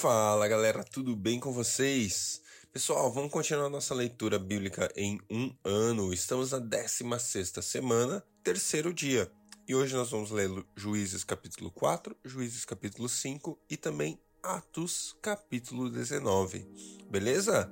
Fala 0.00 0.48
galera, 0.48 0.82
tudo 0.82 1.14
bem 1.14 1.38
com 1.38 1.52
vocês? 1.52 2.40
Pessoal, 2.72 3.12
vamos 3.12 3.30
continuar 3.30 3.68
nossa 3.68 3.94
leitura 3.94 4.38
bíblica 4.38 4.90
em 4.96 5.20
um 5.30 5.54
ano. 5.62 6.10
Estamos 6.10 6.52
na 6.52 6.58
16 6.58 7.52
semana, 7.60 8.24
terceiro 8.42 8.94
dia. 8.94 9.30
E 9.68 9.74
hoje 9.74 9.94
nós 9.94 10.10
vamos 10.10 10.30
ler 10.30 10.48
Juízes 10.74 11.22
capítulo 11.22 11.70
4, 11.70 12.16
Juízes 12.24 12.64
capítulo 12.64 13.10
5 13.10 13.60
e 13.68 13.76
também 13.76 14.18
Atos 14.42 15.14
capítulo 15.20 15.90
19. 15.90 16.66
Beleza? 17.10 17.70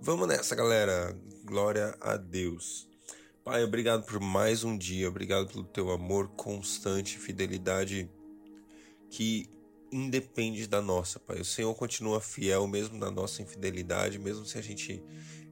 Vamos 0.00 0.26
nessa, 0.26 0.56
galera. 0.56 1.16
Glória 1.44 1.96
a 2.00 2.16
Deus. 2.16 2.88
Pai, 3.44 3.62
obrigado 3.62 4.04
por 4.04 4.18
mais 4.18 4.64
um 4.64 4.76
dia, 4.76 5.08
obrigado 5.08 5.46
pelo 5.46 5.62
teu 5.62 5.92
amor 5.92 6.26
constante, 6.30 7.16
fidelidade 7.20 8.10
que 9.08 9.48
independe 9.92 10.66
da 10.66 10.80
nossa, 10.80 11.18
Pai. 11.18 11.40
O 11.40 11.44
Senhor 11.44 11.74
continua 11.74 12.20
fiel 12.20 12.66
mesmo 12.66 12.98
na 12.98 13.10
nossa 13.10 13.42
infidelidade, 13.42 14.18
mesmo 14.18 14.44
se 14.44 14.58
a 14.58 14.62
gente 14.62 15.02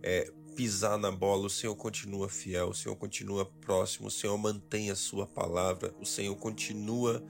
é, 0.03 0.33
pisar 0.55 0.99
na 0.99 1.11
bola, 1.11 1.47
o 1.47 1.51
Senhor 1.51 1.77
continua 1.77 2.29
fiel, 2.29 2.71
o 2.71 2.75
Senhor 2.75 2.97
continua 2.97 3.45
próximo, 3.45 4.09
o 4.09 4.11
Senhor 4.11 4.37
mantém 4.39 4.91
a 4.91 4.97
sua 4.97 5.27
palavra, 5.27 5.95
o 6.01 6.07
Senhor 6.07 6.35
continua 6.37 7.23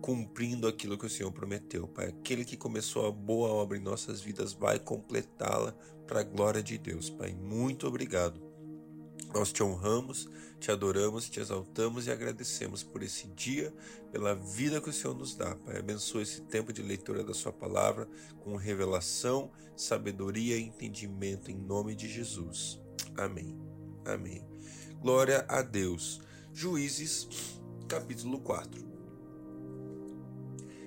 cumprindo 0.00 0.66
aquilo 0.66 0.96
que 0.96 1.06
o 1.06 1.10
Senhor 1.10 1.30
prometeu, 1.30 1.86
Pai. 1.86 2.08
Aquele 2.08 2.44
que 2.44 2.56
começou 2.56 3.06
a 3.06 3.12
boa 3.12 3.50
obra 3.50 3.76
em 3.76 3.82
nossas 3.82 4.20
vidas 4.20 4.52
vai 4.52 4.78
completá-la 4.78 5.72
para 6.06 6.20
a 6.20 6.24
glória 6.24 6.62
de 6.62 6.78
Deus, 6.78 7.10
Pai. 7.10 7.34
Muito 7.34 7.86
obrigado. 7.86 8.49
Nós 9.32 9.52
te 9.52 9.62
honramos, 9.62 10.28
te 10.58 10.72
adoramos, 10.72 11.28
te 11.28 11.38
exaltamos 11.38 12.06
e 12.06 12.10
agradecemos 12.10 12.82
por 12.82 13.02
esse 13.02 13.28
dia, 13.28 13.72
pela 14.10 14.34
vida 14.34 14.80
que 14.80 14.90
o 14.90 14.92
Senhor 14.92 15.14
nos 15.14 15.36
dá. 15.36 15.54
Pai, 15.54 15.78
abençoa 15.78 16.22
esse 16.22 16.42
tempo 16.42 16.72
de 16.72 16.82
leitura 16.82 17.22
da 17.22 17.32
Sua 17.32 17.52
palavra 17.52 18.08
com 18.40 18.56
revelação, 18.56 19.52
sabedoria 19.76 20.56
e 20.56 20.62
entendimento 20.62 21.50
em 21.50 21.56
nome 21.56 21.94
de 21.94 22.08
Jesus. 22.08 22.80
Amém. 23.16 23.56
Amém. 24.04 24.44
Glória 25.00 25.44
a 25.48 25.62
Deus. 25.62 26.20
Juízes, 26.52 27.28
capítulo 27.86 28.40
4. 28.40 28.90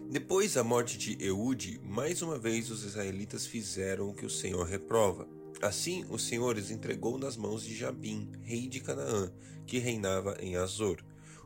Depois 0.10 0.54
da 0.54 0.64
morte 0.64 0.98
de 0.98 1.18
Eude, 1.26 1.80
mais 1.84 2.22
uma 2.22 2.38
vez 2.38 2.70
os 2.70 2.84
israelitas 2.84 3.48
fizeram 3.48 4.10
o 4.10 4.14
que 4.14 4.26
o 4.26 4.30
Senhor 4.30 4.64
reprova 4.66 5.28
Assim 5.64 6.04
os 6.10 6.30
entregou 6.72 7.18
nas 7.18 7.38
mãos 7.38 7.64
de 7.64 7.74
Jabim, 7.74 8.30
rei 8.42 8.68
de 8.68 8.82
Canaã, 8.82 9.32
que 9.66 9.80
reinava 9.80 10.36
em 10.42 10.58
Azor. 10.58 10.98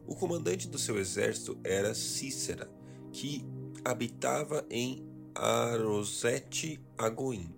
O 0.07 0.15
comandante 0.15 0.67
do 0.67 0.79
seu 0.79 0.97
exército 0.97 1.55
era 1.63 1.93
Cícera, 1.93 2.67
que 3.11 3.45
habitava 3.85 4.65
em 4.71 5.05
Arosete 5.35 6.81
Agoim. 6.97 7.53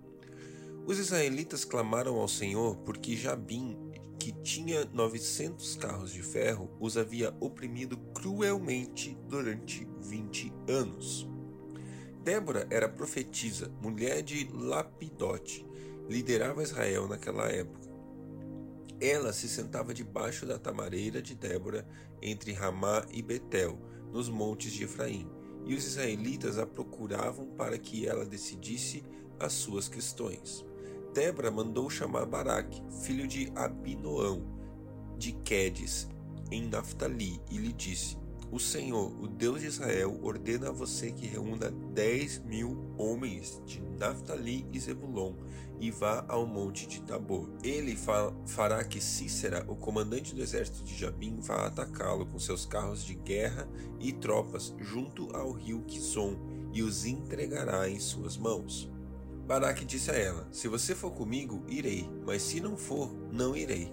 Os 0.86 0.98
israelitas 0.98 1.64
clamaram 1.64 2.16
ao 2.16 2.28
Senhor 2.28 2.76
porque 2.84 3.16
Jabim, 3.16 3.78
que 4.18 4.30
tinha 4.42 4.84
novecentos 4.92 5.76
carros 5.76 6.12
de 6.12 6.22
ferro, 6.22 6.70
os 6.78 6.98
havia 6.98 7.34
oprimido 7.40 7.96
cruelmente 8.12 9.16
durante 9.30 9.88
vinte 9.98 10.52
anos. 10.68 11.26
Débora 12.22 12.66
era 12.68 12.86
profetisa, 12.86 13.72
mulher 13.80 14.22
de 14.22 14.46
Lapidote, 14.52 15.69
liderava 16.10 16.62
Israel 16.64 17.06
naquela 17.06 17.48
época. 17.48 17.88
Ela 19.00 19.32
se 19.32 19.48
sentava 19.48 19.94
debaixo 19.94 20.44
da 20.44 20.58
tamareira 20.58 21.22
de 21.22 21.36
Débora, 21.36 21.86
entre 22.20 22.52
Ramá 22.52 23.06
e 23.12 23.22
Betel, 23.22 23.78
nos 24.12 24.28
montes 24.28 24.72
de 24.72 24.84
Efraim, 24.84 25.30
e 25.64 25.72
os 25.72 25.86
israelitas 25.86 26.58
a 26.58 26.66
procuravam 26.66 27.46
para 27.56 27.78
que 27.78 28.08
ela 28.08 28.26
decidisse 28.26 29.04
as 29.38 29.52
suas 29.52 29.88
questões. 29.88 30.66
Débora 31.14 31.50
mandou 31.50 31.88
chamar 31.88 32.26
Baraque, 32.26 32.82
filho 33.02 33.26
de 33.28 33.50
Abinoão, 33.54 34.44
de 35.16 35.32
Quedes, 35.32 36.08
em 36.50 36.68
Naphtali, 36.68 37.40
e 37.50 37.56
lhe 37.56 37.72
disse: 37.72 38.18
o 38.50 38.58
Senhor, 38.58 39.12
o 39.22 39.28
Deus 39.28 39.60
de 39.60 39.68
Israel, 39.68 40.18
ordena 40.22 40.70
a 40.70 40.72
você 40.72 41.12
que 41.12 41.26
reúna 41.26 41.70
dez 41.92 42.38
mil 42.40 42.92
homens 42.98 43.62
de 43.64 43.80
Naphtali 43.80 44.66
e 44.72 44.80
Zebulon 44.80 45.34
e 45.80 45.90
vá 45.90 46.24
ao 46.28 46.46
monte 46.46 46.86
de 46.86 47.00
Tabor. 47.02 47.48
Ele 47.62 47.96
fa 47.96 48.32
fará 48.46 48.82
que 48.82 49.00
Cícera, 49.00 49.64
o 49.68 49.76
comandante 49.76 50.34
do 50.34 50.42
exército 50.42 50.82
de 50.82 50.96
Jabim, 50.96 51.38
vá 51.40 51.66
atacá-lo 51.66 52.26
com 52.26 52.38
seus 52.38 52.66
carros 52.66 53.04
de 53.04 53.14
guerra 53.14 53.68
e 54.00 54.12
tropas 54.12 54.74
junto 54.80 55.34
ao 55.34 55.52
rio 55.52 55.82
Quizon 55.86 56.36
e 56.72 56.82
os 56.82 57.06
entregará 57.06 57.88
em 57.88 58.00
suas 58.00 58.36
mãos. 58.36 58.90
Baraque 59.46 59.84
disse 59.84 60.10
a 60.10 60.14
ela: 60.14 60.48
Se 60.50 60.66
você 60.66 60.94
for 60.94 61.12
comigo, 61.12 61.64
irei, 61.68 62.08
mas 62.26 62.42
se 62.42 62.60
não 62.60 62.76
for, 62.76 63.10
não 63.30 63.56
irei. 63.56 63.92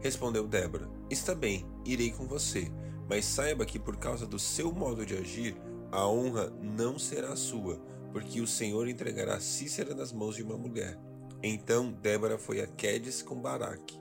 Respondeu 0.00 0.46
Débora: 0.46 0.88
Está 1.08 1.34
bem, 1.36 1.64
irei 1.84 2.10
com 2.10 2.26
você 2.26 2.70
mas 3.08 3.24
saiba 3.24 3.64
que 3.64 3.78
por 3.78 3.96
causa 3.96 4.26
do 4.26 4.38
seu 4.38 4.72
modo 4.72 5.04
de 5.04 5.16
agir, 5.16 5.56
a 5.92 6.06
honra 6.08 6.50
não 6.60 6.98
será 6.98 7.36
sua, 7.36 7.76
porque 8.12 8.40
o 8.40 8.46
Senhor 8.46 8.88
entregará 8.88 9.38
Cícera 9.40 9.94
nas 9.94 10.12
mãos 10.12 10.36
de 10.36 10.42
uma 10.42 10.56
mulher. 10.56 10.98
Então 11.42 11.92
Débora 11.92 12.38
foi 12.38 12.60
a 12.60 12.66
Quedes 12.66 13.22
com 13.22 13.40
Baraque, 13.40 14.00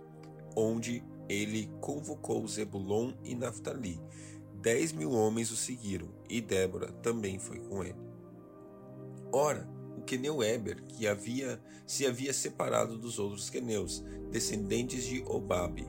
onde 0.55 1.03
ele 1.29 1.69
convocou 1.81 2.47
Zebulon 2.47 3.11
e 3.23 3.35
Naphtali. 3.35 4.01
Dez 4.61 4.91
mil 4.91 5.11
homens 5.11 5.51
o 5.51 5.55
seguiram, 5.55 6.07
e 6.29 6.41
Débora 6.41 6.91
também 7.03 7.37
foi 7.37 7.59
com 7.59 7.83
ele. 7.83 7.99
Ora, 9.31 9.69
o 9.97 10.01
queneu 10.01 10.41
Eber, 10.41 10.83
que 10.85 11.07
havia 11.07 11.61
se 11.85 12.05
havia 12.05 12.33
separado 12.33 12.97
dos 12.97 13.19
outros 13.19 13.49
queneus, 13.49 14.03
descendentes 14.31 15.03
de 15.03 15.23
Obabe, 15.27 15.87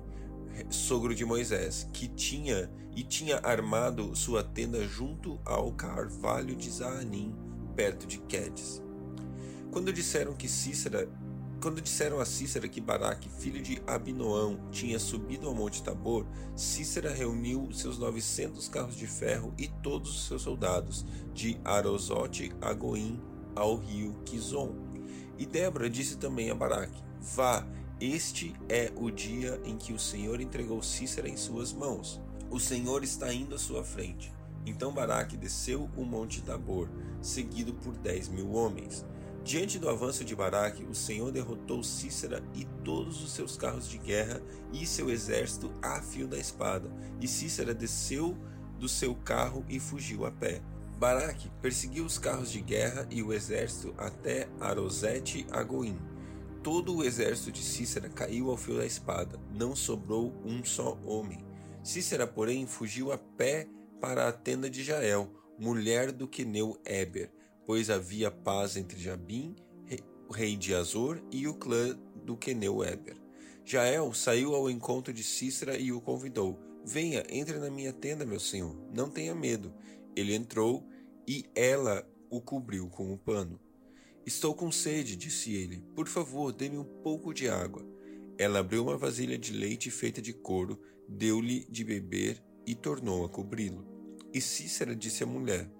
sogro 0.70 1.14
de 1.14 1.24
Moisés, 1.24 1.88
que 1.92 2.08
tinha 2.08 2.70
e 2.94 3.02
tinha 3.02 3.38
armado 3.42 4.16
sua 4.16 4.42
tenda 4.42 4.86
junto 4.86 5.38
ao 5.44 5.72
carvalho 5.72 6.56
de 6.56 6.70
Zaanim, 6.70 7.34
perto 7.74 8.06
de 8.06 8.18
Quedes. 8.18 8.82
Quando 9.70 9.92
disseram 9.92 10.32
que 10.32 10.48
Cícera, 10.48 11.06
quando 11.60 11.82
disseram 11.82 12.18
a 12.20 12.24
Cícera 12.24 12.66
que 12.68 12.80
Baraque, 12.80 13.28
filho 13.28 13.62
de 13.62 13.82
Abinoão, 13.86 14.58
tinha 14.70 14.98
subido 14.98 15.46
ao 15.46 15.54
monte 15.54 15.82
Tabor, 15.82 16.26
Cícera 16.54 17.12
reuniu 17.12 17.70
seus 17.72 17.98
novecentos 17.98 18.68
carros 18.68 18.96
de 18.96 19.06
ferro 19.06 19.52
e 19.58 19.68
todos 19.68 20.10
os 20.10 20.26
seus 20.26 20.42
soldados, 20.42 21.04
de 21.34 21.60
Arozote 21.64 22.52
a 22.62 22.72
Goim 22.72 23.20
ao 23.54 23.76
rio 23.76 24.14
Quizon. 24.24 24.74
E 25.38 25.44
Débora 25.44 25.90
disse 25.90 26.16
também 26.16 26.50
a 26.50 26.54
Baraque: 26.54 27.02
Vá 27.20 27.66
este 27.98 28.54
é 28.68 28.92
o 28.94 29.10
dia 29.10 29.58
em 29.64 29.78
que 29.78 29.94
o 29.94 29.98
Senhor 29.98 30.38
entregou 30.38 30.82
Cícera 30.82 31.30
em 31.30 31.36
suas 31.36 31.72
mãos. 31.72 32.20
O 32.50 32.60
Senhor 32.60 33.02
está 33.02 33.32
indo 33.32 33.54
à 33.54 33.58
sua 33.58 33.82
frente. 33.82 34.30
Então 34.66 34.92
Baraque 34.92 35.34
desceu 35.34 35.88
o 35.96 36.04
monte 36.04 36.42
Tabor, 36.42 36.90
seguido 37.22 37.72
por 37.72 37.96
dez 37.96 38.28
mil 38.28 38.52
homens. 38.52 39.02
Diante 39.42 39.78
do 39.78 39.88
avanço 39.88 40.26
de 40.26 40.36
Baraque, 40.36 40.84
o 40.84 40.94
Senhor 40.94 41.32
derrotou 41.32 41.82
Cícera 41.82 42.42
e 42.54 42.66
todos 42.84 43.22
os 43.22 43.32
seus 43.32 43.56
carros 43.56 43.88
de 43.88 43.96
guerra 43.96 44.42
e 44.74 44.84
seu 44.84 45.08
exército 45.08 45.72
a 45.80 46.02
fio 46.02 46.28
da 46.28 46.36
espada. 46.36 46.90
E 47.18 47.26
Cícera 47.26 47.72
desceu 47.72 48.36
do 48.78 48.90
seu 48.90 49.14
carro 49.14 49.64
e 49.70 49.80
fugiu 49.80 50.26
a 50.26 50.30
pé. 50.30 50.60
Baraque 50.98 51.50
perseguiu 51.62 52.04
os 52.04 52.18
carros 52.18 52.50
de 52.50 52.60
guerra 52.60 53.06
e 53.10 53.22
o 53.22 53.32
exército 53.32 53.94
até 53.96 54.48
Arosete 54.60 55.46
Agoim 55.50 55.96
todo 56.66 56.96
o 56.96 57.04
exército 57.04 57.52
de 57.52 57.62
Cícera 57.62 58.08
caiu 58.08 58.50
ao 58.50 58.56
fio 58.56 58.76
da 58.76 58.84
espada, 58.84 59.38
não 59.54 59.76
sobrou 59.76 60.34
um 60.44 60.64
só 60.64 60.98
homem. 61.04 61.38
Cícera, 61.80 62.26
porém, 62.26 62.66
fugiu 62.66 63.12
a 63.12 63.16
pé 63.16 63.68
para 64.00 64.26
a 64.26 64.32
tenda 64.32 64.68
de 64.68 64.82
Jael, 64.82 65.32
mulher 65.56 66.10
do 66.10 66.26
queneu 66.26 66.76
Eber, 66.84 67.30
pois 67.64 67.88
havia 67.88 68.32
paz 68.32 68.76
entre 68.76 68.98
Jabim, 68.98 69.54
rei 70.28 70.56
de 70.56 70.74
Azor, 70.74 71.22
e 71.30 71.46
o 71.46 71.54
clã 71.54 71.96
do 72.24 72.36
queneu 72.36 72.82
Eber. 72.82 73.16
Jael 73.64 74.12
saiu 74.12 74.52
ao 74.52 74.68
encontro 74.68 75.12
de 75.12 75.22
Cícera 75.22 75.78
e 75.78 75.92
o 75.92 76.00
convidou: 76.00 76.58
Venha, 76.84 77.22
entre 77.30 77.60
na 77.60 77.70
minha 77.70 77.92
tenda, 77.92 78.26
meu 78.26 78.40
senhor, 78.40 78.76
não 78.92 79.08
tenha 79.08 79.36
medo. 79.36 79.72
Ele 80.16 80.34
entrou 80.34 80.84
e 81.28 81.44
ela 81.54 82.04
o 82.28 82.40
cobriu 82.40 82.88
com 82.88 83.04
o 83.04 83.12
um 83.12 83.16
pano. 83.16 83.60
Estou 84.26 84.56
com 84.56 84.72
sede, 84.72 85.14
disse 85.14 85.54
ele. 85.54 85.84
Por 85.94 86.08
favor, 86.08 86.52
dê-me 86.52 86.76
um 86.76 86.84
pouco 86.84 87.32
de 87.32 87.48
água. 87.48 87.86
Ela 88.36 88.58
abriu 88.58 88.82
uma 88.82 88.98
vasilha 88.98 89.38
de 89.38 89.52
leite 89.52 89.88
feita 89.88 90.20
de 90.20 90.32
couro, 90.32 90.80
deu-lhe 91.08 91.64
de 91.70 91.84
beber 91.84 92.42
e 92.66 92.74
tornou 92.74 93.24
a 93.24 93.28
cobri-lo. 93.28 93.86
E 94.34 94.40
Cícera 94.40 94.96
disse 94.96 95.22
à 95.22 95.26
mulher: 95.26 95.70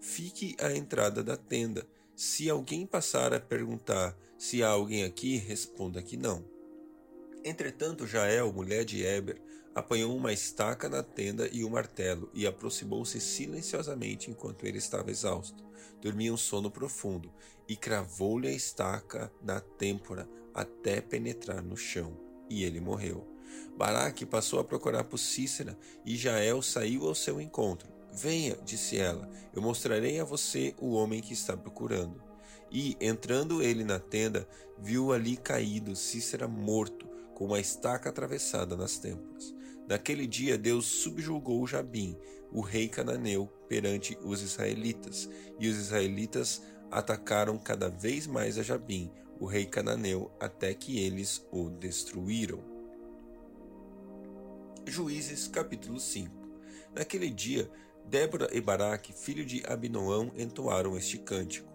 Fique 0.00 0.54
à 0.60 0.72
entrada 0.72 1.24
da 1.24 1.36
tenda. 1.36 1.84
Se 2.14 2.48
alguém 2.48 2.86
passar 2.86 3.34
a 3.34 3.40
perguntar 3.40 4.16
se 4.38 4.62
há 4.62 4.68
alguém 4.68 5.02
aqui, 5.02 5.36
responda 5.36 6.00
que 6.00 6.16
não. 6.16 6.48
Entretanto, 7.44 8.06
Jael, 8.06 8.52
mulher 8.52 8.84
de 8.84 9.04
Eber, 9.04 9.42
apanhou 9.76 10.16
uma 10.16 10.32
estaca 10.32 10.88
na 10.88 11.02
tenda 11.02 11.50
e 11.52 11.62
um 11.62 11.68
martelo, 11.68 12.30
e 12.32 12.46
aproximou-se 12.46 13.20
silenciosamente 13.20 14.30
enquanto 14.30 14.64
ele 14.64 14.78
estava 14.78 15.10
exausto. 15.10 15.62
Dormia 16.00 16.32
um 16.32 16.36
sono 16.38 16.70
profundo, 16.70 17.30
e 17.68 17.76
cravou-lhe 17.76 18.48
a 18.48 18.52
estaca 18.52 19.30
na 19.42 19.60
têmpora 19.60 20.26
até 20.54 21.02
penetrar 21.02 21.62
no 21.62 21.76
chão, 21.76 22.18
e 22.48 22.64
ele 22.64 22.80
morreu. 22.80 23.28
Baraque 23.76 24.24
passou 24.24 24.58
a 24.58 24.64
procurar 24.64 25.04
por 25.04 25.18
Cícera, 25.18 25.78
e 26.06 26.16
Jael 26.16 26.62
saiu 26.62 27.06
ao 27.06 27.14
seu 27.14 27.38
encontro. 27.38 27.92
Venha, 28.10 28.56
disse 28.64 28.96
ela, 28.96 29.28
eu 29.54 29.60
mostrarei 29.60 30.18
a 30.18 30.24
você 30.24 30.74
o 30.78 30.92
homem 30.92 31.20
que 31.20 31.34
está 31.34 31.54
procurando. 31.54 32.24
E, 32.72 32.96
entrando 32.98 33.62
ele 33.62 33.84
na 33.84 33.98
tenda, 33.98 34.48
viu 34.78 35.12
ali 35.12 35.36
caído 35.36 35.94
Cícera 35.94 36.48
morto, 36.48 37.06
com 37.34 37.44
uma 37.44 37.60
estaca 37.60 38.08
atravessada 38.08 38.74
nas 38.74 38.96
têmporas. 38.96 39.54
Naquele 39.88 40.26
dia 40.26 40.58
Deus 40.58 40.84
subjulgou 40.84 41.64
Jabim, 41.66 42.18
o 42.50 42.60
rei 42.60 42.88
cananeu, 42.88 43.46
perante 43.68 44.18
os 44.22 44.42
israelitas, 44.42 45.28
e 45.60 45.68
os 45.68 45.76
israelitas 45.76 46.62
atacaram 46.90 47.56
cada 47.56 47.88
vez 47.88 48.26
mais 48.26 48.58
a 48.58 48.62
Jabim, 48.62 49.10
o 49.38 49.46
rei 49.46 49.64
cananeu, 49.64 50.30
até 50.40 50.74
que 50.74 50.98
eles 50.98 51.46
o 51.52 51.70
destruíram. 51.70 52.64
Juízes 54.84 55.46
capítulo 55.46 56.00
5 56.00 56.32
Naquele 56.94 57.30
dia, 57.30 57.70
Débora 58.06 58.48
e 58.52 58.60
Baraque, 58.60 59.12
filho 59.12 59.44
de 59.44 59.62
Abinoão, 59.66 60.32
entoaram 60.36 60.96
este 60.96 61.18
cântico. 61.18 61.72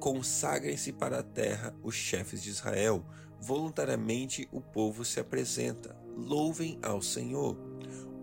Consagrem-se 0.00 0.92
para 0.92 1.20
a 1.20 1.22
terra 1.22 1.76
os 1.82 1.94
chefes 1.94 2.42
de 2.42 2.50
Israel, 2.50 3.04
voluntariamente 3.40 4.48
o 4.50 4.60
povo 4.60 5.04
se 5.04 5.20
apresenta 5.20 6.01
louvem 6.16 6.78
ao 6.82 7.02
Senhor. 7.02 7.56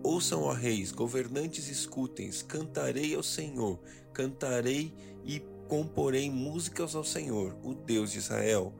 Ouçam, 0.02 0.42
ó 0.42 0.52
reis, 0.52 0.92
governantes, 0.92 1.68
escutem, 1.68 2.30
cantarei 2.48 3.14
ao 3.14 3.22
Senhor, 3.22 3.78
cantarei 4.12 4.94
e 5.24 5.40
comporei 5.68 6.30
músicas 6.30 6.94
ao 6.94 7.04
Senhor, 7.04 7.56
o 7.62 7.74
Deus 7.74 8.10
de 8.10 8.18
Israel. 8.18 8.74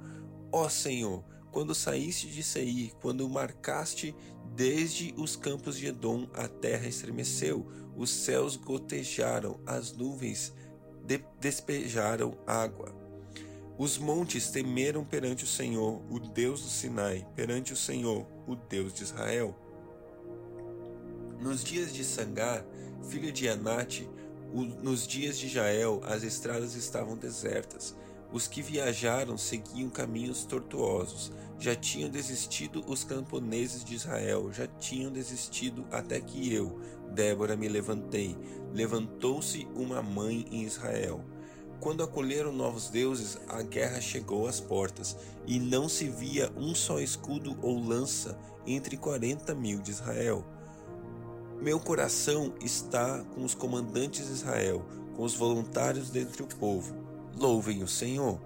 Ó 0.51 0.69
Senhor, 0.69 1.23
quando 1.53 1.75
saíste 1.75 2.29
de 2.29 2.43
Seir, 2.43 2.93
quando 3.01 3.29
marcaste 3.29 4.15
desde 4.55 5.15
os 5.17 5.37
campos 5.37 5.77
de 5.77 5.87
Edom, 5.87 6.29
a 6.35 6.49
terra 6.49 6.89
estremeceu, 6.89 7.67
os 7.97 8.11
céus 8.11 8.57
gotejaram, 8.57 9.61
as 9.67 9.93
nuvens 9.93 10.53
de 11.05 11.23
despejaram 11.41 12.39
água. 12.47 12.95
Os 13.79 13.97
montes 13.97 14.51
temeram 14.51 15.05
perante 15.05 15.45
o 15.45 15.47
Senhor, 15.47 16.03
o 16.11 16.21
Deus 16.21 16.63
do 16.63 16.69
Sinai, 16.69 17.27
perante 17.35 17.73
o 17.73 17.77
Senhor, 17.77 18.27
o 18.51 18.57
Deus 18.57 18.93
de 18.93 19.05
Israel. 19.05 19.55
Nos 21.41 21.63
dias 21.63 21.93
de 21.93 22.05
Sangar, 22.05 22.65
filho 23.09 23.33
de 23.33 23.49
Anate, 23.49 24.09
nos 24.83 25.07
dias 25.07 25.39
de 25.39 25.49
Jael, 25.49 26.01
as 26.05 26.23
estradas 26.23 26.75
estavam 26.75 27.17
desertas. 27.17 27.97
Os 28.33 28.47
que 28.47 28.63
viajaram 28.63 29.39
seguiam 29.39 29.89
caminhos 29.89 30.45
tortuosos. 30.45 31.33
Já 31.59 31.75
tinham 31.75 32.09
desistido 32.09 32.85
os 32.87 33.05
camponeses 33.05 33.85
de 33.85 33.95
Israel, 33.95 34.53
já 34.53 34.67
tinham 34.67 35.13
desistido 35.13 35.85
até 35.91 36.21
que 36.21 36.53
eu, 36.53 36.81
Débora, 37.13 37.57
me 37.57 37.69
levantei. 37.69 38.37
Levantou-se 38.73 39.67
uma 39.75 40.03
mãe 40.03 40.47
em 40.51 40.63
Israel. 40.63 41.25
Quando 41.81 42.03
acolheram 42.03 42.53
novos 42.53 42.91
deuses, 42.91 43.39
a 43.49 43.63
guerra 43.63 44.03
chegou 44.03 44.47
às 44.47 44.61
portas, 44.61 45.17
e 45.47 45.59
não 45.59 45.89
se 45.89 46.11
via 46.11 46.53
um 46.55 46.75
só 46.75 47.01
escudo 47.01 47.57
ou 47.63 47.83
lança 47.83 48.39
entre 48.67 48.99
quarenta 48.99 49.55
mil 49.55 49.81
de 49.81 49.91
Israel. 49.91 50.45
Meu 51.59 51.81
coração 51.81 52.53
está 52.61 53.25
com 53.35 53.45
os 53.45 53.55
comandantes 53.55 54.27
de 54.27 54.33
Israel, 54.33 54.85
com 55.17 55.23
os 55.23 55.35
voluntários 55.35 56.11
dentre 56.11 56.43
o 56.43 56.47
povo. 56.47 56.95
Louvem 57.39 57.83
o 57.83 57.89
Senhor. 57.89 58.39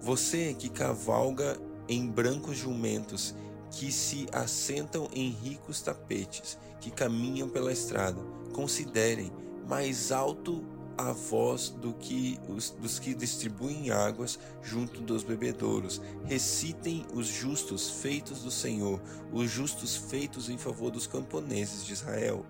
Você 0.00 0.54
que 0.54 0.68
cavalga 0.68 1.58
em 1.88 2.06
brancos 2.06 2.56
jumentos, 2.56 3.34
que 3.72 3.90
se 3.90 4.26
assentam 4.32 5.08
em 5.12 5.30
ricos 5.30 5.82
tapetes, 5.82 6.56
que 6.80 6.90
caminham 6.90 7.48
pela 7.48 7.72
estrada, 7.72 8.20
considerem 8.52 9.32
mais 9.68 10.12
alto 10.12 10.64
a 10.98 11.12
voz 11.12 11.68
do 11.68 11.92
que 11.92 12.38
os, 12.48 12.70
dos 12.70 12.98
que 12.98 13.14
distribuem 13.14 13.90
águas 13.90 14.38
junto 14.62 15.00
dos 15.00 15.22
bebedouros. 15.22 16.00
Recitem 16.24 17.04
os 17.14 17.26
justos 17.26 17.90
feitos 17.90 18.42
do 18.42 18.50
Senhor, 18.50 19.00
os 19.32 19.50
justos 19.50 19.96
feitos 19.96 20.48
em 20.48 20.58
favor 20.58 20.90
dos 20.90 21.06
camponeses 21.06 21.84
de 21.84 21.92
Israel. 21.92 22.44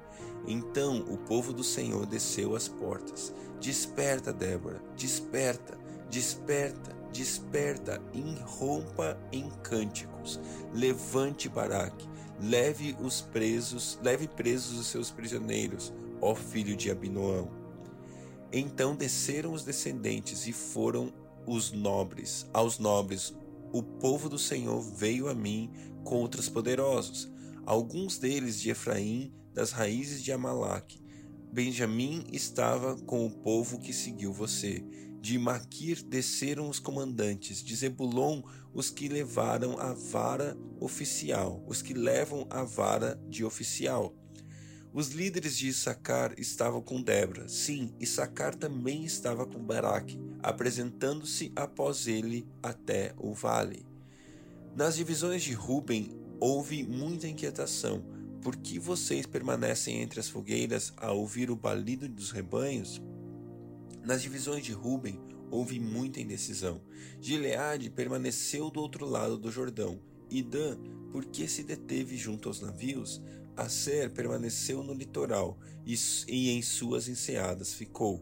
Então 0.46 1.00
o 1.08 1.16
povo 1.16 1.52
do 1.52 1.64
Senhor 1.64 2.06
desceu 2.06 2.54
às 2.54 2.69
portas. 2.69 3.32
Desperta, 3.60 4.32
Débora, 4.32 4.81
desperta, 4.96 5.78
desperta, 6.10 6.94
desperta, 7.12 8.00
irrompa 8.12 9.19
em 9.32 9.48
cânticos. 9.62 10.38
Levante 10.72 11.48
Baraque, 11.48 12.08
leve 12.40 12.96
os 13.00 13.20
presos, 13.22 13.98
leve 14.02 14.28
presos 14.28 14.78
os 14.78 14.87
seus 14.87 15.10
prisioneiros, 15.10 15.93
ó 16.20 16.34
filho 16.34 16.76
de 16.76 16.90
Abinoão. 16.90 17.50
Então 18.52 18.94
desceram 18.94 19.52
os 19.52 19.64
descendentes 19.64 20.46
e 20.46 20.52
foram 20.52 21.12
os 21.46 21.72
nobres, 21.72 22.46
aos 22.52 22.78
nobres. 22.78 23.34
O 23.72 23.82
povo 23.82 24.28
do 24.28 24.38
Senhor 24.38 24.81
veio 24.81 25.28
a 25.28 25.34
mim 25.34 25.70
contra 26.04 26.40
os 26.40 26.48
poderosos, 26.48 27.28
alguns 27.64 28.19
deles 28.19 28.60
de 28.60 28.70
Efraim, 28.70 29.32
das 29.52 29.72
raízes 29.72 30.22
de 30.22 30.32
Amalaque. 30.32 31.02
Benjamim 31.52 32.25
estava 32.32 32.96
com 32.96 33.26
o 33.26 33.31
povo 33.31 33.78
que 33.78 33.93
seguiu 33.93 34.32
você. 34.32 34.84
De 35.20 35.38
Maquir 35.38 36.04
desceram 36.04 36.69
os 36.69 36.78
comandantes, 36.78 37.62
de 37.62 37.75
Zebulon 37.75 38.43
os 38.72 38.90
que 38.90 39.08
levaram 39.08 39.78
a 39.78 39.93
vara 39.93 40.56
oficial, 40.78 41.64
os 41.66 41.81
que 41.81 41.94
levam 41.94 42.46
a 42.50 42.62
vara 42.62 43.19
de 43.28 43.44
oficial. 43.44 44.14
Os 44.96 45.08
líderes 45.08 45.58
de 45.58 45.69
Issacar 45.69 46.32
estavam 46.38 46.81
com 46.81 47.02
Débora. 47.02 47.50
Sim, 47.50 47.93
Issacar 48.00 48.54
também 48.54 49.04
estava 49.04 49.44
com 49.44 49.62
Baraque, 49.62 50.19
apresentando-se 50.43 51.52
após 51.54 52.06
ele 52.06 52.48
até 52.62 53.12
o 53.19 53.34
vale. 53.34 53.84
Nas 54.75 54.96
divisões 54.96 55.43
de 55.43 55.52
Ruben 55.52 56.19
houve 56.40 56.82
muita 56.82 57.28
inquietação. 57.28 58.06
Por 58.40 58.56
que 58.56 58.78
vocês 58.78 59.26
permanecem 59.26 60.00
entre 60.00 60.19
as 60.19 60.31
fogueiras 60.31 60.94
a 60.96 61.12
ouvir 61.12 61.50
o 61.50 61.56
balido 61.56 62.08
dos 62.08 62.31
rebanhos? 62.31 63.02
Nas 64.02 64.22
divisões 64.22 64.64
de 64.64 64.72
Ruben 64.72 65.20
houve 65.50 65.78
muita 65.78 66.22
indecisão. 66.22 66.81
Gileade 67.20 67.90
permaneceu 67.90 68.70
do 68.70 68.81
outro 68.81 69.05
lado 69.05 69.36
do 69.36 69.50
Jordão. 69.50 70.00
E 70.31 70.43
Dan, 70.43 70.79
por 71.12 71.26
que 71.26 71.46
se 71.46 71.62
deteve 71.62 72.17
junto 72.17 72.48
aos 72.48 72.62
navios? 72.62 73.20
Aser 73.56 74.10
permaneceu 74.10 74.82
no 74.82 74.93
litoral 74.93 75.58
e 75.86 76.51
em 76.51 76.60
suas 76.63 77.08
enseadas 77.08 77.72
ficou. 77.72 78.20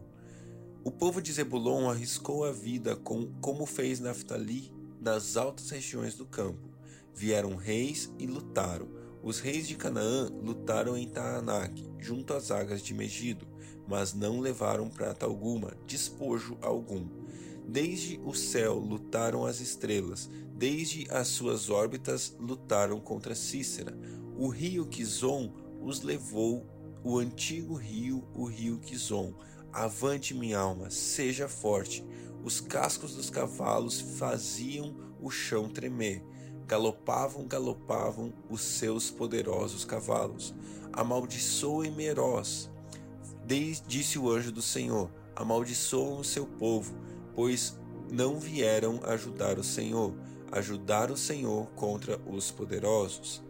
O 0.83 0.91
povo 0.91 1.21
de 1.21 1.33
Zebulon 1.33 1.89
arriscou 1.89 2.45
a 2.45 2.51
vida 2.51 2.95
com, 2.95 3.25
como 3.41 3.65
fez 3.65 3.99
Naftali 3.99 4.71
nas 5.01 5.35
altas 5.35 5.69
regiões 5.71 6.15
do 6.15 6.25
campo. 6.25 6.69
Vieram 7.13 7.55
reis 7.55 8.11
e 8.19 8.27
lutaram. 8.27 8.87
Os 9.23 9.39
reis 9.39 9.67
de 9.67 9.75
Canaã 9.75 10.29
lutaram 10.43 10.95
em 10.95 11.09
Taanac, 11.09 11.83
junto 11.99 12.33
às 12.33 12.51
águas 12.51 12.83
de 12.83 12.93
Megido, 12.93 13.47
mas 13.87 14.13
não 14.13 14.39
levaram 14.39 14.87
prata 14.89 15.25
alguma, 15.25 15.75
despojo 15.87 16.57
algum. 16.61 17.07
Desde 17.67 18.21
o 18.23 18.33
céu 18.33 18.77
lutaram 18.77 19.43
as 19.43 19.59
estrelas, 19.59 20.29
desde 20.55 21.07
as 21.09 21.29
suas 21.29 21.69
órbitas 21.69 22.35
lutaram 22.39 22.99
contra 22.99 23.33
Cícera. 23.33 23.97
O 24.37 24.49
rio 24.49 24.85
Quizon 24.85 25.53
os 25.81 26.01
levou, 26.01 26.65
o 27.01 27.17
antigo 27.17 27.75
rio, 27.75 28.27
o 28.33 28.43
rio 28.43 28.79
Quizon. 28.79 29.33
Avante, 29.71 30.33
minha 30.33 30.59
alma, 30.59 30.89
seja 30.89 31.47
forte. 31.47 32.05
Os 32.43 32.59
cascos 32.59 33.15
dos 33.15 33.29
cavalos 33.29 34.01
faziam 34.01 34.93
o 35.21 35.29
chão 35.29 35.69
tremer. 35.69 36.21
Galopavam, 36.67 37.47
galopavam 37.47 38.33
os 38.49 38.61
seus 38.61 39.09
poderosos 39.09 39.85
cavalos. 39.85 40.53
Amaldiçoem 40.91 41.91
Meroz. 41.91 42.69
Disse 43.87 44.19
o 44.19 44.29
anjo 44.29 44.51
do 44.51 44.61
Senhor: 44.61 45.09
Amaldiçoam 45.33 46.19
o 46.19 46.25
seu 46.25 46.45
povo, 46.45 46.93
pois 47.33 47.79
não 48.11 48.39
vieram 48.39 48.99
ajudar 49.03 49.57
o 49.59 49.63
Senhor, 49.63 50.13
ajudar 50.51 51.09
o 51.09 51.17
Senhor 51.17 51.67
contra 51.71 52.19
os 52.27 52.51
poderosos. 52.51 53.44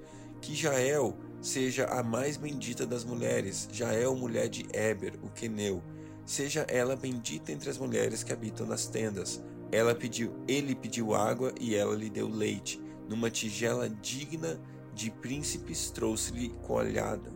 Que 0.45 0.53
Jael 0.53 1.17
seja 1.41 1.85
a 1.85 2.03
mais 2.03 2.37
bendita 2.37 2.85
das 2.85 3.03
mulheres, 3.03 3.67
Jael, 3.73 4.15
mulher 4.15 4.47
de 4.47 4.63
Eber, 4.71 5.17
o 5.23 5.27
queneu. 5.27 5.81
Seja 6.23 6.67
ela 6.69 6.95
bendita 6.95 7.51
entre 7.51 7.67
as 7.67 7.79
mulheres 7.79 8.21
que 8.23 8.31
habitam 8.31 8.67
nas 8.67 8.85
tendas. 8.85 9.43
Ela 9.71 9.95
pediu, 9.95 10.35
ele 10.47 10.75
pediu 10.75 11.15
água 11.15 11.51
e 11.59 11.73
ela 11.73 11.95
lhe 11.95 12.11
deu 12.11 12.27
leite, 12.27 12.79
numa 13.09 13.31
tigela 13.31 13.89
digna 13.89 14.61
de 14.93 15.09
príncipes 15.09 15.89
trouxe-lhe 15.89 16.49
coalhada. 16.61 17.33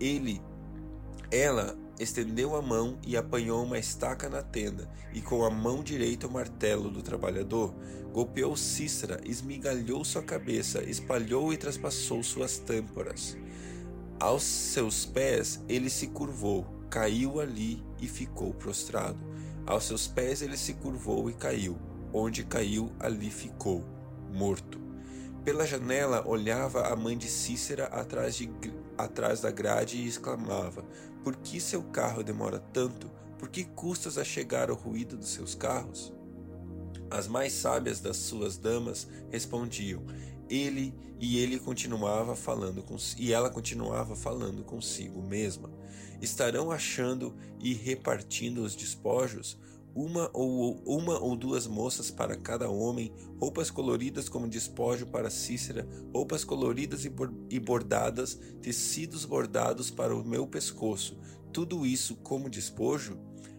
Ele, 0.00 0.40
ela 1.30 1.76
estendeu 1.98 2.54
a 2.54 2.62
mão 2.62 2.98
e 3.06 3.16
apanhou 3.16 3.64
uma 3.64 3.78
estaca 3.78 4.28
na 4.28 4.42
tenda, 4.42 4.88
e 5.12 5.20
com 5.20 5.44
a 5.44 5.50
mão 5.50 5.82
direita 5.82 6.26
o 6.26 6.32
martelo 6.32 6.90
do 6.90 7.02
trabalhador. 7.02 7.74
Golpeou 8.12 8.56
Cícera, 8.56 9.20
esmigalhou 9.24 10.04
sua 10.04 10.22
cabeça, 10.22 10.82
espalhou 10.82 11.52
e 11.52 11.56
traspassou 11.56 12.22
suas 12.22 12.58
têmporas. 12.58 13.36
Aos 14.20 14.42
seus 14.42 15.04
pés 15.04 15.62
ele 15.68 15.88
se 15.88 16.08
curvou, 16.08 16.66
caiu 16.90 17.40
ali 17.40 17.84
e 18.00 18.08
ficou 18.08 18.52
prostrado. 18.52 19.18
Aos 19.66 19.84
seus 19.84 20.06
pés 20.06 20.42
ele 20.42 20.56
se 20.56 20.74
curvou 20.74 21.28
e 21.28 21.34
caiu. 21.34 21.78
Onde 22.12 22.42
caiu, 22.42 22.90
ali 22.98 23.30
ficou, 23.30 23.84
morto. 24.32 24.80
Pela 25.44 25.66
janela 25.66 26.26
olhava 26.26 26.88
a 26.88 26.96
mãe 26.96 27.16
de 27.16 27.28
Cícera 27.28 27.84
atrás, 27.86 28.34
de, 28.34 28.50
atrás 28.98 29.40
da 29.40 29.50
grade 29.50 29.96
e 29.96 30.06
exclamava: 30.06 30.84
Por 31.22 31.36
que 31.36 31.60
seu 31.60 31.82
carro 31.84 32.22
demora 32.22 32.58
tanto? 32.58 33.10
Por 33.38 33.48
que 33.48 33.64
custas 33.64 34.18
a 34.18 34.24
chegar 34.24 34.68
ao 34.68 34.76
ruído 34.76 35.16
dos 35.16 35.30
seus 35.30 35.54
carros? 35.54 36.12
As 37.10 37.28
mais 37.28 37.52
sábias 37.52 38.00
das 38.00 38.16
suas 38.16 38.58
damas 38.58 39.08
respondiam: 39.30 40.04
Ele 40.50 40.92
e 41.20 41.38
ele 41.38 41.58
continuava 41.58 42.36
falando 42.36 42.82
com, 42.82 42.96
e 43.16 43.32
ela 43.32 43.48
continuava 43.50 44.14
falando 44.14 44.64
consigo 44.64 45.22
mesma. 45.22 45.70
Estarão 46.20 46.70
achando 46.70 47.34
e 47.60 47.72
repartindo 47.72 48.62
os 48.62 48.74
despojos? 48.74 49.56
Uma 49.98 50.30
ou, 50.32 50.80
uma 50.86 51.18
ou 51.18 51.34
duas 51.34 51.66
moças 51.66 52.08
para 52.08 52.36
cada 52.36 52.70
homem, 52.70 53.12
roupas 53.40 53.68
coloridas 53.68 54.28
como 54.28 54.48
despojo 54.48 55.08
para 55.08 55.28
Cícera, 55.28 55.88
roupas 56.14 56.44
coloridas 56.44 57.04
e 57.04 57.58
bordadas, 57.58 58.38
tecidos 58.62 59.24
bordados 59.24 59.90
para 59.90 60.14
o 60.14 60.24
meu 60.24 60.46
pescoço, 60.46 61.18
tudo 61.52 61.84
isso 61.84 62.14
como 62.14 62.48
despojo? 62.48 63.18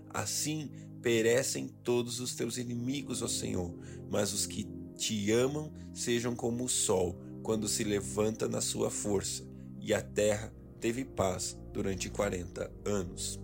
Assim 0.10 0.72
perecem 1.02 1.68
todos 1.84 2.22
os 2.22 2.34
teus 2.34 2.58
inimigos, 2.58 3.22
ó 3.22 3.28
Senhor, 3.28 3.78
mas 4.10 4.32
os 4.32 4.46
que 4.46 4.66
te 4.96 5.30
amam 5.34 5.74
sejam 5.94 6.38
como 6.38 6.64
o 6.64 6.70
sol 6.70 7.20
quando 7.44 7.68
se 7.68 7.84
levanta 7.84 8.48
na 8.48 8.62
sua 8.62 8.90
força. 8.90 9.44
E 9.82 9.94
a 9.94 10.02
terra 10.02 10.54
teve 10.80 11.04
paz 11.04 11.58
durante 11.74 12.10
quarenta 12.10 12.72
anos. 12.86 13.38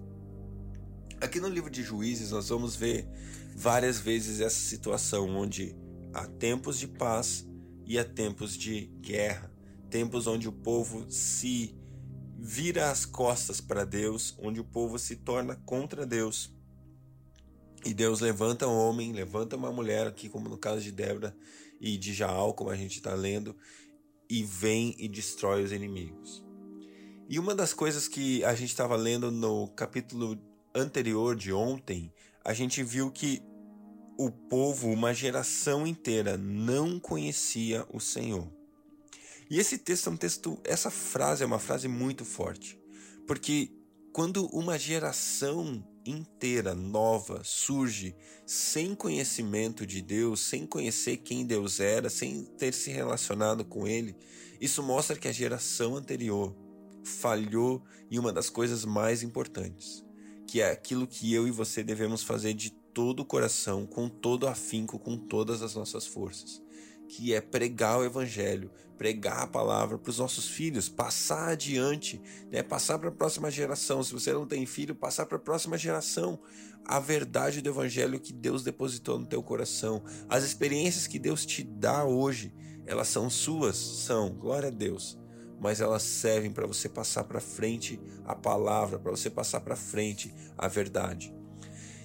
Aqui 1.22 1.39
no 1.39 1.48
livro 1.48 1.69
de 1.69 1.81
Juízes 1.81 2.31
nós 2.31 2.50
vamos 2.50 2.75
ver 2.75 3.07
várias 3.55 4.00
vezes 4.00 4.41
essa 4.41 4.60
situação 4.60 5.29
onde 5.29 5.74
há 6.13 6.25
tempos 6.25 6.77
de 6.77 6.88
paz 6.88 7.48
e 7.86 7.98
há 7.98 8.03
tempos 8.03 8.57
de 8.57 8.88
guerra, 9.00 9.50
tempos 9.89 10.27
onde 10.27 10.48
o 10.48 10.51
povo 10.51 11.10
se 11.10 11.74
vira 12.38 12.91
as 12.91 13.05
costas 13.05 13.62
para 13.62 13.86
Deus, 13.86 14.36
onde 14.39 14.60
o 14.60 14.63
povo 14.63 15.00
se 15.00 15.15
torna 15.15 15.55
contra 15.55 16.05
Deus. 16.05 16.53
E 17.86 17.93
Deus 17.93 18.19
levanta 18.19 18.67
um 18.67 18.77
homem, 18.77 19.13
levanta 19.13 19.55
uma 19.55 19.72
mulher, 19.72 20.07
aqui 20.07 20.27
como 20.27 20.50
no 20.50 20.57
caso 20.57 20.81
de 20.81 20.91
Débora 20.91 21.36
e 21.79 21.98
de 21.98 22.13
Jaal, 22.13 22.53
como 22.53 22.69
a 22.69 22.75
gente 22.75 22.98
está 22.98 23.13
lendo, 23.13 23.55
e 24.29 24.43
vem 24.43 24.93
e 24.98 25.07
destrói 25.07 25.63
os 25.63 25.72
inimigos. 25.72 26.43
E 27.29 27.39
uma 27.39 27.55
das 27.55 27.74
coisas 27.74 28.07
que 28.07 28.43
a 28.43 28.53
gente 28.53 28.69
estava 28.69 28.95
lendo 28.95 29.31
no 29.31 29.67
capítulo 29.69 30.38
anterior 30.75 31.36
de 31.36 31.53
ontem, 31.53 32.13
a 32.44 32.53
gente 32.53 32.84
viu 32.84 33.10
que 33.10 33.41
o 34.17 34.29
povo, 34.29 34.89
uma 34.89 35.13
geração 35.13 35.88
inteira, 35.88 36.38
não 36.38 37.00
conhecia 37.00 37.86
o 37.91 38.00
Senhor. 38.00 38.51
E 39.50 39.60
esse 39.60 39.77
texto 39.77 40.10
é 40.10 40.12
um 40.13 40.17
texto, 40.17 40.60
essa 40.63 40.91
frase 40.91 41.44
é 41.44 41.46
uma 41.46 41.60
frase 41.60 41.88
muito 41.88 42.25
forte, 42.25 42.79
porque 43.27 43.72
quando 44.12 44.48
uma 44.48 44.77
geração 44.77 45.84
inteira 46.05 46.74
nova 46.74 47.41
surge 47.44 48.15
sem 48.46 48.96
conhecimento 48.96 49.86
de 49.86 50.01
Deus, 50.01 50.39
sem 50.39 50.65
conhecer 50.65 51.17
quem 51.17 51.46
Deus 51.46 51.79
era, 51.79 52.10
sem 52.10 52.46
ter 52.58 52.74
se 52.74 52.91
relacionado 52.91 53.65
com 53.65 53.88
Ele, 53.88 54.15
isso 54.62 54.82
mostra 54.84 55.17
que 55.17 55.27
a 55.27 55.34
geração 55.34 55.96
anterior 55.96 56.55
falhou 57.03 57.84
em 58.10 58.17
uma 58.17 58.32
das 58.32 58.50
coisas 58.50 58.86
mais 58.86 59.22
importantes, 59.24 60.04
que 60.48 60.62
é 60.62 60.72
aquilo 60.72 61.08
que 61.08 61.34
eu 61.34 61.48
e 61.48 61.52
você 61.52 61.84
devemos 61.84 62.24
fazer 62.24 62.54
de 62.54 62.70
todo 62.70 63.22
o 63.22 63.25
coração, 63.25 63.86
com 63.86 64.08
todo 64.08 64.48
afinco, 64.48 64.98
com 64.98 65.18
todas 65.18 65.62
as 65.62 65.75
nossas 65.75 66.08
forças, 66.08 66.62
que 67.10 67.34
é 67.34 67.42
pregar 67.42 68.00
o 68.00 68.06
evangelho, 68.06 68.72
pregar 68.98 69.42
a 69.42 69.48
palavra 69.48 69.98
para 69.98 70.10
os 70.10 70.20
nossos 70.20 70.48
filhos, 70.48 70.88
passar 70.88 71.50
adiante, 71.50 72.22
né? 72.50 72.64
passar 72.64 72.98
para 72.98 73.10
a 73.10 73.12
próxima 73.12 73.52
geração. 73.52 74.02
Se 74.02 74.14
você 74.14 74.32
não 74.32 74.48
tem 74.48 74.66
filho, 74.66 74.96
passar 74.96 75.25
para 75.25 75.38
a 75.38 75.42
próxima 75.42 75.78
geração 75.78 76.40
a 76.86 77.00
verdade 77.00 77.62
do 77.62 77.70
evangelho 77.70 78.20
que 78.20 78.32
Deus 78.32 78.64
depositou 78.64 79.20
no 79.20 79.25
teu 79.25 79.44
coração. 79.44 80.04
As 80.30 80.44
experiências 80.44 81.08
que 81.08 81.20
Deus 81.20 81.46
te 81.46 81.64
dá 81.64 82.06
hoje, 82.06 82.54
elas 82.86 83.10
são 83.10 83.30
suas, 83.30 83.75
são, 83.75 84.30
glória 84.30 84.70
a 84.70 84.72
Deus 84.72 85.18
mas 85.59 85.81
elas 85.81 86.03
servem 86.03 86.51
para 86.51 86.67
você 86.67 86.89
passar 86.89 87.24
para 87.24 87.39
frente 87.39 88.00
a 88.25 88.35
palavra, 88.35 89.00
para 89.00 89.12
você 89.12 89.29
passar 89.29 89.62
para 89.62 89.75
frente 89.75 90.33
a 90.57 90.67
verdade. 90.67 91.33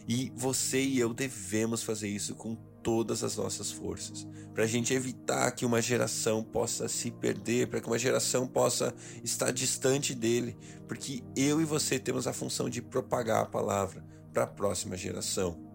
E 0.09 0.33
você 0.35 0.80
e 0.80 0.99
eu 0.99 1.14
devemos 1.14 1.83
fazer 1.83 2.09
isso 2.09 2.35
com 2.35 2.57
todas 2.83 3.23
as 3.23 3.37
nossas 3.37 3.71
forças, 3.71 4.26
para 4.54 4.64
a 4.64 4.66
gente 4.66 4.95
evitar 4.95 5.50
que 5.52 5.66
uma 5.66 5.80
geração 5.80 6.42
possa 6.42 6.88
se 6.88 7.11
perder, 7.11 7.69
para 7.69 7.80
que 7.80 7.87
uma 7.87 7.99
geração 7.99 8.47
possa 8.47 8.95
estar 9.23 9.50
distante 9.50 10.14
dele, 10.14 10.57
porque 10.88 11.23
eu 11.37 11.61
e 11.61 11.64
você 11.64 11.99
temos 11.99 12.26
a 12.26 12.33
função 12.33 12.69
de 12.69 12.80
propagar 12.80 13.42
a 13.42 13.47
palavra 13.47 14.04
para 14.33 14.45
a 14.45 14.47
próxima 14.47 14.97
geração. 14.97 15.70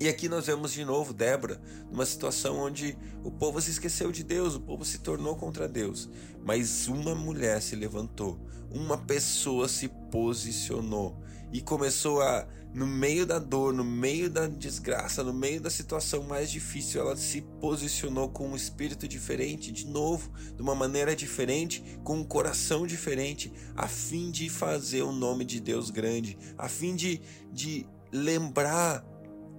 E 0.00 0.08
aqui 0.08 0.30
nós 0.30 0.46
vemos 0.46 0.72
de 0.72 0.82
novo 0.82 1.12
Débora, 1.12 1.60
numa 1.90 2.06
situação 2.06 2.56
onde 2.56 2.96
o 3.22 3.30
povo 3.30 3.60
se 3.60 3.70
esqueceu 3.70 4.10
de 4.10 4.24
Deus, 4.24 4.54
o 4.54 4.60
povo 4.60 4.82
se 4.82 5.00
tornou 5.00 5.36
contra 5.36 5.68
Deus. 5.68 6.08
Mas 6.42 6.88
uma 6.88 7.14
mulher 7.14 7.60
se 7.60 7.76
levantou, 7.76 8.40
uma 8.70 8.96
pessoa 8.96 9.68
se 9.68 9.88
posicionou 10.10 11.22
e 11.52 11.60
começou 11.60 12.22
a, 12.22 12.48
no 12.72 12.86
meio 12.86 13.26
da 13.26 13.38
dor, 13.38 13.74
no 13.74 13.84
meio 13.84 14.30
da 14.30 14.46
desgraça, 14.46 15.22
no 15.22 15.34
meio 15.34 15.60
da 15.60 15.68
situação 15.68 16.22
mais 16.22 16.50
difícil, 16.50 17.02
ela 17.02 17.14
se 17.14 17.42
posicionou 17.60 18.30
com 18.30 18.48
um 18.48 18.56
espírito 18.56 19.06
diferente, 19.06 19.70
de 19.70 19.86
novo, 19.86 20.32
de 20.56 20.62
uma 20.62 20.74
maneira 20.74 21.14
diferente, 21.14 21.98
com 22.02 22.16
um 22.20 22.24
coração 22.24 22.86
diferente, 22.86 23.52
a 23.76 23.86
fim 23.86 24.30
de 24.30 24.48
fazer 24.48 25.02
o 25.02 25.12
nome 25.12 25.44
de 25.44 25.60
Deus 25.60 25.90
grande, 25.90 26.38
a 26.56 26.70
fim 26.70 26.96
de, 26.96 27.20
de 27.52 27.86
lembrar 28.10 29.04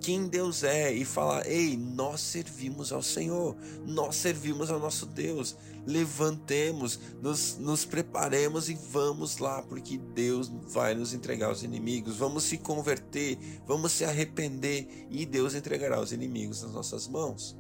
quem 0.02 0.28
Deus 0.28 0.64
é 0.64 0.92
e 0.92 1.06
falar: 1.06 1.48
ei, 1.48 1.78
nós 1.78 2.20
servimos 2.20 2.92
ao 2.92 3.04
Senhor, 3.04 3.56
nós 3.86 4.16
servimos 4.16 4.70
ao 4.70 4.80
nosso 4.80 5.06
Deus. 5.06 5.56
Levantemos, 5.86 7.00
nos, 7.22 7.58
nos 7.58 7.86
preparemos 7.86 8.70
e 8.70 8.76
vamos 8.76 9.40
lá, 9.40 9.64
porque 9.64 9.98
Deus 9.98 10.52
vai 10.68 10.94
nos 10.94 11.14
entregar 11.14 11.52
os 11.52 11.64
inimigos. 11.64 12.18
Vamos 12.18 12.44
se 12.44 12.58
converter, 12.58 13.38
vamos 13.66 13.92
se 13.92 14.04
arrepender 14.04 15.08
e 15.10 15.26
Deus 15.26 15.56
entregará 15.56 16.00
os 16.00 16.12
inimigos 16.12 16.62
nas 16.62 16.74
nossas 16.74 17.08
mãos. 17.08 17.58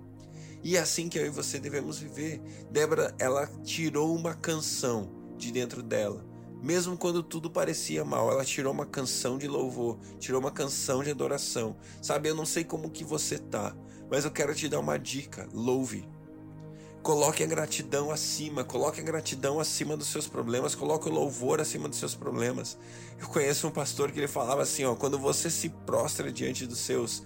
E 0.63 0.77
é 0.77 0.79
assim 0.79 1.09
que 1.09 1.17
eu 1.17 1.25
e 1.25 1.29
você 1.29 1.59
devemos 1.59 1.97
viver. 1.97 2.39
Débora, 2.69 3.15
ela 3.17 3.47
tirou 3.63 4.15
uma 4.15 4.35
canção 4.35 5.09
de 5.35 5.51
dentro 5.51 5.81
dela 5.81 6.30
mesmo 6.61 6.95
quando 6.95 7.23
tudo 7.23 7.49
parecia 7.49 8.05
mal, 8.05 8.31
ela 8.31 8.45
tirou 8.45 8.71
uma 8.71 8.85
canção 8.85 9.37
de 9.37 9.47
louvor, 9.47 9.97
tirou 10.19 10.39
uma 10.39 10.51
canção 10.51 11.03
de 11.03 11.09
adoração. 11.09 11.75
Sabe, 12.01 12.29
eu 12.29 12.35
não 12.35 12.45
sei 12.45 12.63
como 12.63 12.91
que 12.91 13.03
você 13.03 13.39
tá, 13.39 13.75
mas 14.09 14.25
eu 14.25 14.31
quero 14.31 14.53
te 14.53 14.69
dar 14.69 14.79
uma 14.79 14.97
dica: 14.97 15.49
louve. 15.51 16.07
Coloque 17.01 17.43
a 17.43 17.47
gratidão 17.47 18.11
acima, 18.11 18.63
coloque 18.63 19.01
a 19.01 19.03
gratidão 19.03 19.59
acima 19.59 19.97
dos 19.97 20.07
seus 20.09 20.27
problemas, 20.27 20.75
coloque 20.75 21.09
o 21.09 21.11
louvor 21.11 21.59
acima 21.59 21.89
dos 21.89 21.97
seus 21.97 22.13
problemas. 22.13 22.77
Eu 23.19 23.27
conheço 23.27 23.67
um 23.67 23.71
pastor 23.71 24.11
que 24.11 24.19
ele 24.19 24.27
falava 24.27 24.61
assim, 24.61 24.85
ó, 24.85 24.93
quando 24.93 25.17
você 25.17 25.49
se 25.49 25.69
prostra 25.69 26.31
diante 26.31 26.67
dos 26.67 26.77
seus 26.77 27.23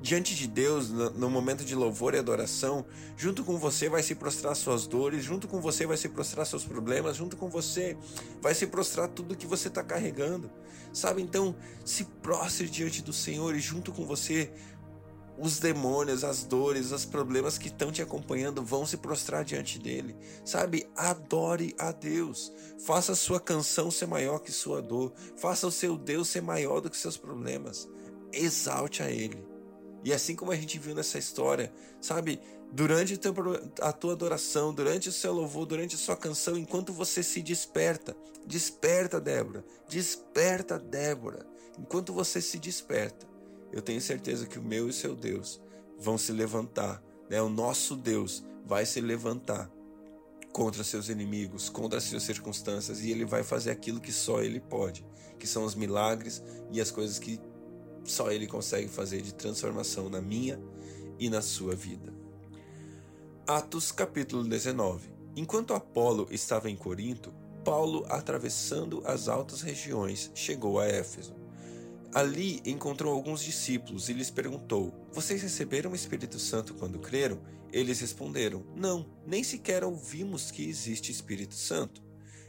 diante 0.00 0.34
de 0.34 0.46
Deus, 0.46 0.90
no 0.90 1.30
momento 1.30 1.64
de 1.64 1.74
louvor 1.74 2.14
e 2.14 2.18
adoração, 2.18 2.84
junto 3.16 3.44
com 3.44 3.58
você 3.58 3.88
vai 3.88 4.02
se 4.02 4.14
prostrar 4.14 4.54
suas 4.54 4.86
dores, 4.86 5.24
junto 5.24 5.48
com 5.48 5.60
você 5.60 5.86
vai 5.86 5.96
se 5.96 6.08
prostrar 6.08 6.46
seus 6.46 6.64
problemas, 6.64 7.16
junto 7.16 7.36
com 7.36 7.48
você 7.48 7.96
vai 8.40 8.54
se 8.54 8.66
prostrar 8.66 9.08
tudo 9.08 9.36
que 9.36 9.46
você 9.46 9.68
está 9.68 9.82
carregando. 9.82 10.50
Sabe? 10.92 11.22
Então, 11.22 11.54
se 11.84 12.04
prostre 12.04 12.68
diante 12.68 13.02
do 13.02 13.12
Senhor 13.12 13.54
e 13.54 13.60
junto 13.60 13.92
com 13.92 14.06
você 14.06 14.50
os 15.38 15.58
demônios, 15.58 16.24
as 16.24 16.44
dores, 16.44 16.92
os 16.92 17.04
problemas 17.04 17.58
que 17.58 17.68
estão 17.68 17.92
te 17.92 18.00
acompanhando 18.00 18.62
vão 18.62 18.86
se 18.86 18.96
prostrar 18.96 19.44
diante 19.44 19.78
dele. 19.78 20.16
Sabe? 20.44 20.88
Adore 20.96 21.74
a 21.78 21.92
Deus. 21.92 22.52
Faça 22.86 23.12
a 23.12 23.16
sua 23.16 23.38
canção 23.38 23.90
ser 23.90 24.06
maior 24.06 24.38
que 24.38 24.50
sua 24.50 24.80
dor. 24.80 25.12
Faça 25.36 25.66
o 25.66 25.72
seu 25.72 25.98
Deus 25.98 26.28
ser 26.28 26.40
maior 26.40 26.80
do 26.80 26.88
que 26.88 26.96
seus 26.96 27.18
problemas. 27.18 27.86
Exalte 28.32 29.02
a 29.02 29.10
Ele 29.10 29.45
E 30.06 30.12
assim 30.12 30.36
como 30.36 30.52
a 30.52 30.54
gente 30.54 30.78
viu 30.78 30.94
nessa 30.94 31.18
história, 31.18 31.72
sabe, 32.00 32.40
durante 32.70 33.18
a 33.80 33.92
tua 33.92 34.12
adoração, 34.12 34.72
durante 34.72 35.08
o 35.08 35.12
seu 35.12 35.32
louvor, 35.32 35.66
durante 35.66 35.96
a 35.96 35.98
sua 35.98 36.16
canção, 36.16 36.56
enquanto 36.56 36.92
você 36.92 37.24
se 37.24 37.42
desperta, 37.42 38.16
desperta, 38.46 39.20
Débora, 39.20 39.64
desperta, 39.88 40.78
Débora. 40.78 41.44
Enquanto 41.76 42.12
você 42.12 42.40
se 42.40 42.56
desperta, 42.56 43.26
eu 43.72 43.82
tenho 43.82 44.00
certeza 44.00 44.46
que 44.46 44.60
o 44.60 44.62
meu 44.62 44.86
e 44.86 44.90
o 44.90 44.92
seu 44.92 45.16
Deus 45.16 45.60
vão 45.98 46.16
se 46.16 46.30
levantar, 46.30 47.02
né? 47.28 47.42
O 47.42 47.48
nosso 47.48 47.96
Deus 47.96 48.44
vai 48.64 48.86
se 48.86 49.00
levantar 49.00 49.68
contra 50.52 50.84
seus 50.84 51.08
inimigos, 51.08 51.68
contra 51.68 51.98
as 51.98 52.04
suas 52.04 52.22
circunstâncias, 52.22 53.00
e 53.00 53.10
ele 53.10 53.24
vai 53.24 53.42
fazer 53.42 53.72
aquilo 53.72 54.00
que 54.00 54.12
só 54.12 54.40
ele 54.40 54.60
pode, 54.60 55.04
que 55.36 55.48
são 55.48 55.64
os 55.64 55.74
milagres 55.74 56.44
e 56.70 56.80
as 56.80 56.92
coisas 56.92 57.18
que 57.18 57.40
só 58.06 58.30
Ele 58.30 58.46
consegue 58.46 58.88
fazer 58.88 59.22
de 59.22 59.34
transformação 59.34 60.08
na 60.08 60.20
minha 60.20 60.60
e 61.18 61.28
na 61.28 61.42
sua 61.42 61.74
vida. 61.74 62.12
Atos 63.46 63.92
capítulo 63.92 64.42
19 64.44 65.16
Enquanto 65.36 65.74
Apolo 65.74 66.26
estava 66.30 66.70
em 66.70 66.76
Corinto, 66.76 67.32
Paulo, 67.62 68.06
atravessando 68.08 69.02
as 69.04 69.28
altas 69.28 69.60
regiões, 69.60 70.30
chegou 70.34 70.80
a 70.80 70.86
Éfeso. 70.86 71.34
Ali 72.14 72.62
encontrou 72.64 73.12
alguns 73.12 73.42
discípulos 73.42 74.08
e 74.08 74.14
lhes 74.14 74.30
perguntou: 74.30 74.94
Vocês 75.12 75.42
receberam 75.42 75.92
o 75.92 75.94
Espírito 75.94 76.38
Santo 76.38 76.72
quando 76.74 76.98
creram? 76.98 77.38
Eles 77.70 78.00
responderam: 78.00 78.64
Não, 78.74 79.04
nem 79.26 79.44
sequer 79.44 79.84
ouvimos 79.84 80.50
que 80.50 80.66
existe 80.66 81.12
Espírito 81.12 81.54
Santo. 81.54 82.02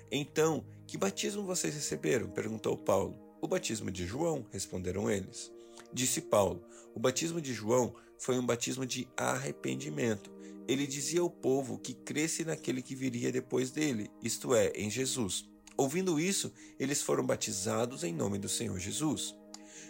Então, 0.10 0.64
que 0.86 0.98
batismo 0.98 1.44
vocês 1.44 1.74
receberam? 1.74 2.30
perguntou 2.30 2.78
Paulo. 2.78 3.27
O 3.40 3.48
batismo 3.48 3.92
de 3.92 4.06
João, 4.06 4.46
responderam 4.52 5.10
eles. 5.10 5.52
Disse 5.94 6.22
Paulo: 6.22 6.64
O 6.96 7.00
batismo 7.00 7.40
de 7.40 7.54
João 7.54 7.94
foi 8.18 8.38
um 8.38 8.46
batismo 8.46 8.86
de 8.86 9.08
arrependimento. 9.16 10.32
Ele 10.68 10.86
dizia 10.86 11.22
ao 11.22 11.30
povo 11.30 11.78
que 11.78 11.94
cresce 11.94 12.44
naquele 12.44 12.82
que 12.82 12.96
viria 12.96 13.32
depois 13.32 13.72
dele, 13.72 14.12
isto 14.22 14.54
é, 14.54 14.72
em 14.76 14.90
Jesus. 14.90 15.48
Ouvindo 15.78 16.20
isso, 16.20 16.52
eles 16.80 17.02
foram 17.02 17.26
batizados 17.26 18.04
em 18.04 18.14
nome 18.14 18.40
do 18.40 18.50
Senhor 18.50 18.78
Jesus. 18.80 19.36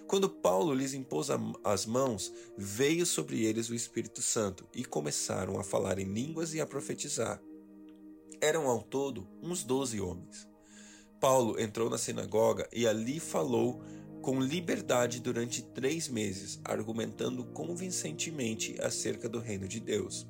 Quando 0.07 0.29
Paulo 0.29 0.73
lhes 0.73 0.93
impôs 0.93 1.29
as 1.63 1.85
mãos, 1.85 2.31
veio 2.57 3.05
sobre 3.05 3.43
eles 3.43 3.69
o 3.69 3.75
Espírito 3.75 4.21
Santo 4.21 4.67
e 4.73 4.85
começaram 4.85 5.59
a 5.59 5.63
falar 5.63 5.99
em 5.99 6.05
línguas 6.05 6.53
e 6.53 6.61
a 6.61 6.65
profetizar. 6.65 7.41
Eram 8.39 8.67
ao 8.67 8.83
todo 8.83 9.27
uns 9.41 9.63
doze 9.63 9.99
homens. 9.99 10.47
Paulo 11.19 11.59
entrou 11.59 11.89
na 11.89 11.97
sinagoga 11.97 12.67
e 12.71 12.87
ali 12.87 13.19
falou 13.19 13.81
com 14.21 14.39
liberdade 14.39 15.19
durante 15.19 15.63
três 15.63 16.07
meses, 16.07 16.59
argumentando 16.63 17.45
convincentemente 17.45 18.75
acerca 18.81 19.27
do 19.27 19.39
reino 19.39 19.67
de 19.67 19.79
Deus. 19.79 20.27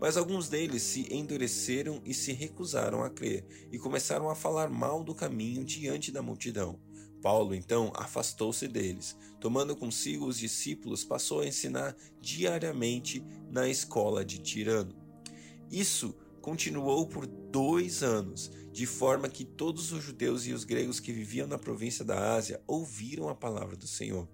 Mas 0.00 0.16
alguns 0.16 0.48
deles 0.48 0.82
se 0.82 1.06
endureceram 1.14 2.02
e 2.04 2.12
se 2.12 2.32
recusaram 2.32 3.02
a 3.02 3.08
crer, 3.08 3.46
e 3.72 3.78
começaram 3.78 4.28
a 4.28 4.34
falar 4.34 4.68
mal 4.68 5.02
do 5.02 5.14
caminho 5.14 5.64
diante 5.64 6.12
da 6.12 6.20
multidão. 6.20 6.78
Paulo 7.22 7.54
então 7.54 7.92
afastou-se 7.94 8.68
deles. 8.68 9.16
Tomando 9.40 9.74
consigo 9.74 10.26
os 10.26 10.38
discípulos, 10.38 11.04
passou 11.04 11.40
a 11.40 11.46
ensinar 11.46 11.96
diariamente 12.20 13.24
na 13.50 13.68
escola 13.68 14.24
de 14.24 14.38
Tirano. 14.38 14.94
Isso 15.70 16.14
continuou 16.46 17.08
por 17.08 17.26
dois 17.26 18.04
anos, 18.04 18.52
de 18.70 18.86
forma 18.86 19.28
que 19.28 19.44
todos 19.44 19.90
os 19.90 20.04
judeus 20.04 20.46
e 20.46 20.52
os 20.52 20.62
gregos 20.62 21.00
que 21.00 21.10
viviam 21.10 21.48
na 21.48 21.58
província 21.58 22.04
da 22.04 22.36
Ásia 22.36 22.62
ouviram 22.68 23.28
a 23.28 23.34
palavra 23.34 23.76
do 23.76 23.88
Senhor. 23.88 24.28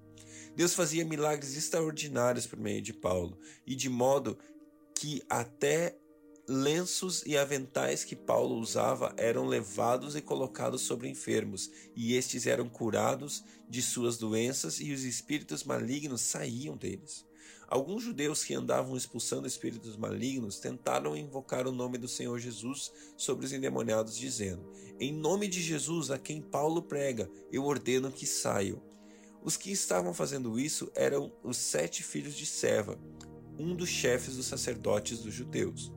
Deus 0.54 0.75
fazia 0.75 1.07
milagres 1.07 1.57
extraordinários 1.57 2.47
por 2.47 2.59
meio 2.59 2.83
de 2.83 2.92
Paulo, 2.92 3.38
e 3.66 3.75
de 3.75 3.88
modo 3.88 4.37
que 4.95 5.23
até 5.26 5.97
lenços 6.47 7.23
e 7.25 7.35
aventais 7.35 8.04
que 8.04 8.14
Paulo 8.14 8.57
usava 8.57 9.14
eram 9.16 9.47
levados 9.47 10.14
e 10.14 10.21
colocados 10.21 10.83
sobre 10.83 11.09
enfermos, 11.09 11.71
e 11.97 12.14
estes 12.14 12.47
eram 12.47 12.69
curados 12.69 13.42
de 13.71 13.81
suas 13.81 14.19
doenças, 14.19 14.81
e 14.81 14.92
os 14.92 15.02
espíritos 15.02 15.64
malignos 15.64 16.21
saíam 16.21 16.76
deles. 16.76 17.25
Alguns 17.68 18.02
judeus 18.02 18.44
que 18.44 18.54
andavam 18.54 18.96
expulsando 18.96 19.46
espíritos 19.46 19.96
malignos 19.96 20.58
tentaram 20.58 21.16
invocar 21.16 21.66
o 21.66 21.72
nome 21.72 21.96
do 21.96 22.08
Senhor 22.08 22.38
Jesus 22.38 22.92
sobre 23.17 23.47
os 23.47 23.52
endemoniados, 23.52 24.17
dizendo: 24.17 24.71
Em 25.00 25.12
nome 25.12 25.49
de 25.49 25.62
Jesus, 25.62 26.10
a 26.10 26.19
quem 26.19 26.43
Paulo 26.43 26.82
prega, 26.82 27.30
eu 27.50 27.64
ordeno 27.64 28.12
que 28.12 28.26
saiam. 28.26 28.82
Os 29.43 29.56
que 29.56 29.73
estavam 29.73 30.14
fazendo 30.14 30.58
isso 30.60 30.90
eram 30.95 31.32
os 31.43 31.56
sete 31.56 32.02
filhos 32.02 32.34
de 32.34 32.47
Seva, 32.47 32.99
um 33.58 33.75
dos 33.75 33.88
chefes 33.88 34.36
dos 34.36 34.47
sacerdotes 34.47 35.21
dos 35.21 35.34
judeus. 35.34 35.93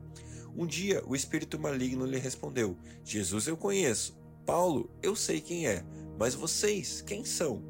Um 0.56 0.66
dia 0.66 1.04
o 1.06 1.16
espírito 1.16 1.60
maligno 1.60 2.06
lhe 2.06 2.18
respondeu: 2.18 2.78
Jesus 3.04 3.48
eu 3.48 3.58
conheço, 3.58 4.18
Paulo 4.46 4.90
eu 5.04 5.16
sei 5.16 5.42
quem 5.42 5.68
é, 5.68 5.86
mas 6.18 6.34
vocês 6.34 7.02
quem 7.02 7.26
são? 7.26 7.62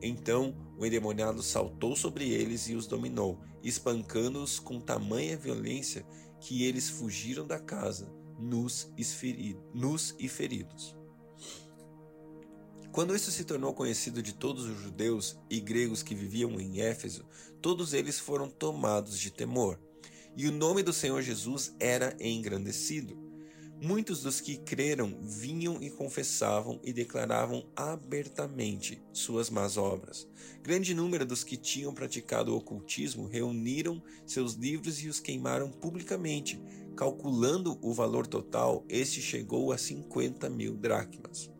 Então 0.00 0.54
o 0.80 0.86
endemoniado 0.86 1.42
saltou 1.42 1.94
sobre 1.94 2.30
eles 2.30 2.66
e 2.66 2.74
os 2.74 2.86
dominou, 2.86 3.38
espancando-os 3.62 4.58
com 4.58 4.80
tamanha 4.80 5.36
violência 5.36 6.06
que 6.40 6.64
eles 6.64 6.88
fugiram 6.88 7.46
da 7.46 7.58
casa, 7.58 8.10
nus 8.38 8.90
e 8.96 9.04
feridos. 10.26 10.96
Quando 12.90 13.14
isso 13.14 13.30
se 13.30 13.44
tornou 13.44 13.74
conhecido 13.74 14.22
de 14.22 14.32
todos 14.32 14.64
os 14.64 14.80
judeus 14.80 15.38
e 15.50 15.60
gregos 15.60 16.02
que 16.02 16.14
viviam 16.14 16.58
em 16.58 16.80
Éfeso, 16.80 17.26
todos 17.60 17.92
eles 17.92 18.18
foram 18.18 18.48
tomados 18.48 19.18
de 19.18 19.30
temor, 19.30 19.78
e 20.34 20.48
o 20.48 20.52
nome 20.52 20.82
do 20.82 20.94
Senhor 20.94 21.20
Jesus 21.20 21.74
era 21.78 22.16
engrandecido. 22.18 23.29
Muitos 23.82 24.22
dos 24.22 24.42
que 24.42 24.58
creram 24.58 25.18
vinham 25.22 25.82
e 25.82 25.88
confessavam 25.88 26.78
e 26.84 26.92
declaravam 26.92 27.66
abertamente 27.74 29.02
suas 29.10 29.48
más 29.48 29.78
obras. 29.78 30.28
Grande 30.62 30.94
número 30.94 31.24
dos 31.24 31.42
que 31.42 31.56
tinham 31.56 31.94
praticado 31.94 32.52
o 32.52 32.58
ocultismo 32.58 33.26
reuniram 33.26 34.02
seus 34.26 34.52
livros 34.52 35.02
e 35.02 35.08
os 35.08 35.18
queimaram 35.18 35.70
publicamente. 35.70 36.60
Calculando 36.94 37.78
o 37.80 37.94
valor 37.94 38.26
total, 38.26 38.84
este 38.86 39.22
chegou 39.22 39.72
a 39.72 39.78
50 39.78 40.50
mil 40.50 40.76
dracmas. 40.76 41.50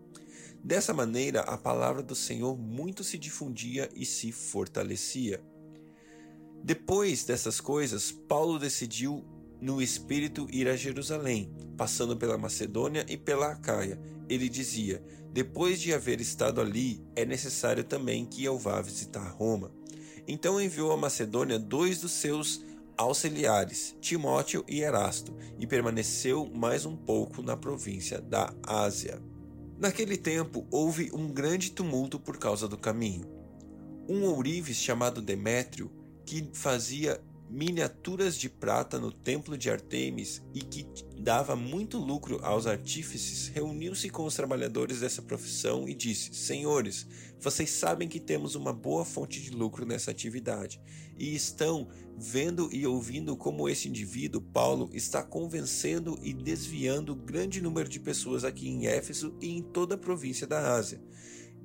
Dessa 0.62 0.92
maneira, 0.92 1.40
a 1.40 1.56
palavra 1.56 2.02
do 2.02 2.14
Senhor 2.14 2.54
muito 2.54 3.02
se 3.02 3.16
difundia 3.16 3.88
e 3.94 4.04
se 4.04 4.30
fortalecia. 4.30 5.42
Depois 6.62 7.24
dessas 7.24 7.62
coisas, 7.62 8.12
Paulo 8.12 8.58
decidiu 8.58 9.24
no 9.60 9.82
espírito 9.82 10.46
ir 10.50 10.68
a 10.68 10.76
Jerusalém, 10.76 11.52
passando 11.76 12.16
pela 12.16 12.38
Macedônia 12.38 13.04
e 13.08 13.16
pela 13.16 13.52
Acaia. 13.52 14.00
Ele 14.28 14.48
dizia: 14.48 15.02
Depois 15.32 15.80
de 15.80 15.92
haver 15.92 16.20
estado 16.20 16.60
ali, 16.60 17.04
é 17.14 17.24
necessário 17.24 17.84
também 17.84 18.24
que 18.24 18.44
eu 18.44 18.58
vá 18.58 18.80
visitar 18.80 19.28
Roma. 19.30 19.72
Então 20.26 20.60
enviou 20.60 20.92
a 20.92 20.96
Macedônia 20.96 21.58
dois 21.58 22.00
dos 22.00 22.12
seus 22.12 22.64
auxiliares, 22.96 23.96
Timóteo 24.00 24.64
e 24.68 24.82
Erasto, 24.82 25.34
e 25.58 25.66
permaneceu 25.66 26.50
mais 26.54 26.84
um 26.84 26.96
pouco 26.96 27.42
na 27.42 27.56
província 27.56 28.20
da 28.20 28.54
Ásia. 28.62 29.20
Naquele 29.78 30.18
tempo 30.18 30.66
houve 30.70 31.10
um 31.14 31.28
grande 31.28 31.70
tumulto 31.72 32.20
por 32.20 32.36
causa 32.36 32.68
do 32.68 32.76
caminho. 32.76 33.24
Um 34.06 34.24
ourives 34.24 34.76
chamado 34.76 35.22
Demétrio, 35.22 35.90
que 36.26 36.50
fazia 36.52 37.18
miniaturas 37.50 38.36
de 38.36 38.48
prata 38.48 38.98
no 39.00 39.10
templo 39.10 39.58
de 39.58 39.68
Artemis 39.68 40.40
e 40.54 40.60
que 40.60 40.86
dava 41.18 41.56
muito 41.56 41.98
lucro 41.98 42.38
aos 42.44 42.64
artífices, 42.64 43.48
reuniu-se 43.48 44.08
com 44.08 44.24
os 44.24 44.36
trabalhadores 44.36 45.00
dessa 45.00 45.20
profissão 45.20 45.88
e 45.88 45.94
disse: 45.94 46.32
Senhores, 46.32 47.06
vocês 47.40 47.70
sabem 47.70 48.08
que 48.08 48.20
temos 48.20 48.54
uma 48.54 48.72
boa 48.72 49.04
fonte 49.04 49.42
de 49.42 49.50
lucro 49.50 49.84
nessa 49.84 50.12
atividade 50.12 50.80
e 51.18 51.34
estão 51.34 51.88
vendo 52.16 52.68
e 52.72 52.86
ouvindo 52.86 53.36
como 53.36 53.68
esse 53.68 53.88
indivíduo, 53.88 54.40
Paulo, 54.40 54.88
está 54.92 55.22
convencendo 55.22 56.18
e 56.22 56.32
desviando 56.32 57.16
grande 57.16 57.60
número 57.60 57.88
de 57.88 57.98
pessoas 57.98 58.44
aqui 58.44 58.68
em 58.68 58.86
Éfeso 58.86 59.36
e 59.40 59.50
em 59.50 59.60
toda 59.60 59.96
a 59.96 59.98
província 59.98 60.46
da 60.46 60.72
Ásia. 60.72 61.02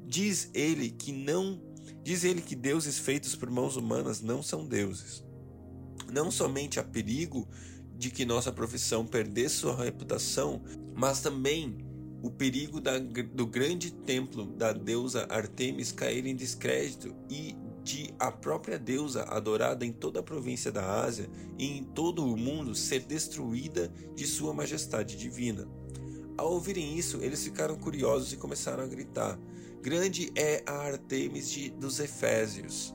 Diz 0.07 0.49
ele 0.53 0.89
que 0.89 1.11
não, 1.11 1.61
diz 2.03 2.23
ele 2.23 2.41
que 2.41 2.55
deuses 2.55 2.97
feitos 2.97 3.35
por 3.35 3.51
mãos 3.51 3.75
humanas 3.75 4.21
não 4.21 4.41
são 4.41 4.65
deuses 4.65 5.24
não 6.11 6.29
somente 6.31 6.79
há 6.79 6.83
perigo 6.83 7.47
de 7.97 8.09
que 8.09 8.25
nossa 8.25 8.51
profissão 8.51 9.05
perdesse 9.05 9.55
sua 9.55 9.83
reputação, 9.83 10.61
mas 10.93 11.21
também 11.21 11.77
o 12.21 12.29
perigo 12.29 12.81
da, 12.81 12.97
do 12.97 13.45
grande 13.45 13.91
templo 13.91 14.45
da 14.45 14.73
deusa 14.73 15.27
Artemis 15.29 15.91
cair 15.91 16.25
em 16.25 16.35
descrédito 16.35 17.15
e 17.29 17.55
de 17.83 18.11
a 18.17 18.31
própria 18.31 18.79
deusa 18.79 19.23
adorada 19.25 19.85
em 19.85 19.91
toda 19.91 20.19
a 20.19 20.23
província 20.23 20.71
da 20.71 21.03
Ásia 21.03 21.29
e 21.57 21.77
em 21.77 21.83
todo 21.83 22.25
o 22.25 22.35
mundo 22.35 22.73
ser 22.73 23.01
destruída 23.01 23.93
de 24.15 24.25
sua 24.25 24.55
majestade 24.55 25.15
divina. 25.15 25.67
Ao 26.35 26.51
ouvirem 26.51 26.97
isso, 26.97 27.19
eles 27.21 27.43
ficaram 27.43 27.75
curiosos 27.75 28.33
e 28.33 28.37
começaram 28.37 28.83
a 28.83 28.87
gritar: 28.87 29.39
Grande 29.83 30.31
é 30.35 30.63
a 30.65 30.73
Artemis 30.73 31.51
de, 31.51 31.69
dos 31.69 31.99
Efésios! 31.99 32.94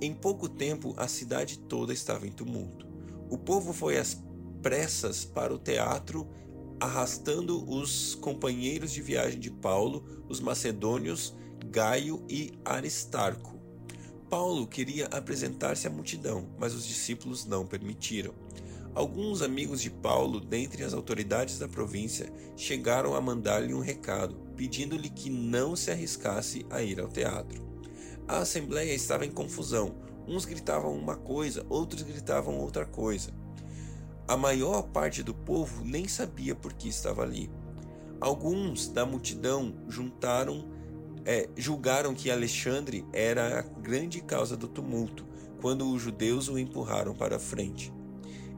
Em 0.00 0.12
pouco 0.12 0.48
tempo, 0.48 0.94
a 0.96 1.06
cidade 1.06 1.58
toda 1.58 1.92
estava 1.92 2.26
em 2.26 2.32
tumulto. 2.32 2.86
O 3.30 3.38
povo 3.38 3.72
foi 3.72 3.96
às 3.96 4.22
pressas 4.62 5.24
para 5.24 5.54
o 5.54 5.58
teatro, 5.58 6.28
arrastando 6.80 7.68
os 7.70 8.14
companheiros 8.14 8.92
de 8.92 9.00
viagem 9.00 9.38
de 9.38 9.50
Paulo, 9.50 10.24
os 10.28 10.40
macedônios 10.40 11.34
Gaio 11.66 12.24
e 12.28 12.52
Aristarco. 12.64 13.54
Paulo 14.28 14.66
queria 14.66 15.06
apresentar-se 15.06 15.86
à 15.86 15.90
multidão, 15.90 16.48
mas 16.58 16.74
os 16.74 16.86
discípulos 16.86 17.44
não 17.44 17.66
permitiram. 17.66 18.34
Alguns 18.94 19.42
amigos 19.42 19.80
de 19.80 19.90
Paulo, 19.90 20.40
dentre 20.40 20.84
as 20.84 20.94
autoridades 20.94 21.58
da 21.58 21.68
província, 21.68 22.32
chegaram 22.56 23.14
a 23.14 23.20
mandar-lhe 23.20 23.74
um 23.74 23.80
recado, 23.80 24.36
pedindo-lhe 24.56 25.10
que 25.10 25.28
não 25.30 25.74
se 25.74 25.90
arriscasse 25.90 26.64
a 26.70 26.82
ir 26.82 27.00
ao 27.00 27.08
teatro. 27.08 27.73
A 28.26 28.38
assembleia 28.38 28.94
estava 28.94 29.26
em 29.26 29.30
confusão. 29.30 29.96
Uns 30.26 30.46
gritavam 30.46 30.96
uma 30.96 31.14
coisa, 31.14 31.66
outros 31.68 32.02
gritavam 32.02 32.58
outra 32.58 32.86
coisa. 32.86 33.30
A 34.26 34.34
maior 34.34 34.84
parte 34.84 35.22
do 35.22 35.34
povo 35.34 35.84
nem 35.84 36.08
sabia 36.08 36.54
por 36.54 36.72
que 36.72 36.88
estava 36.88 37.22
ali. 37.22 37.50
Alguns 38.18 38.88
da 38.88 39.04
multidão 39.04 39.74
juntaram, 39.86 40.66
é, 41.26 41.50
julgaram 41.54 42.14
que 42.14 42.30
Alexandre 42.30 43.04
era 43.12 43.58
a 43.58 43.62
grande 43.62 44.22
causa 44.22 44.56
do 44.56 44.68
tumulto, 44.68 45.26
quando 45.60 45.86
os 45.90 46.00
judeus 46.00 46.48
o 46.48 46.58
empurraram 46.58 47.14
para 47.14 47.36
a 47.36 47.40
frente. 47.40 47.92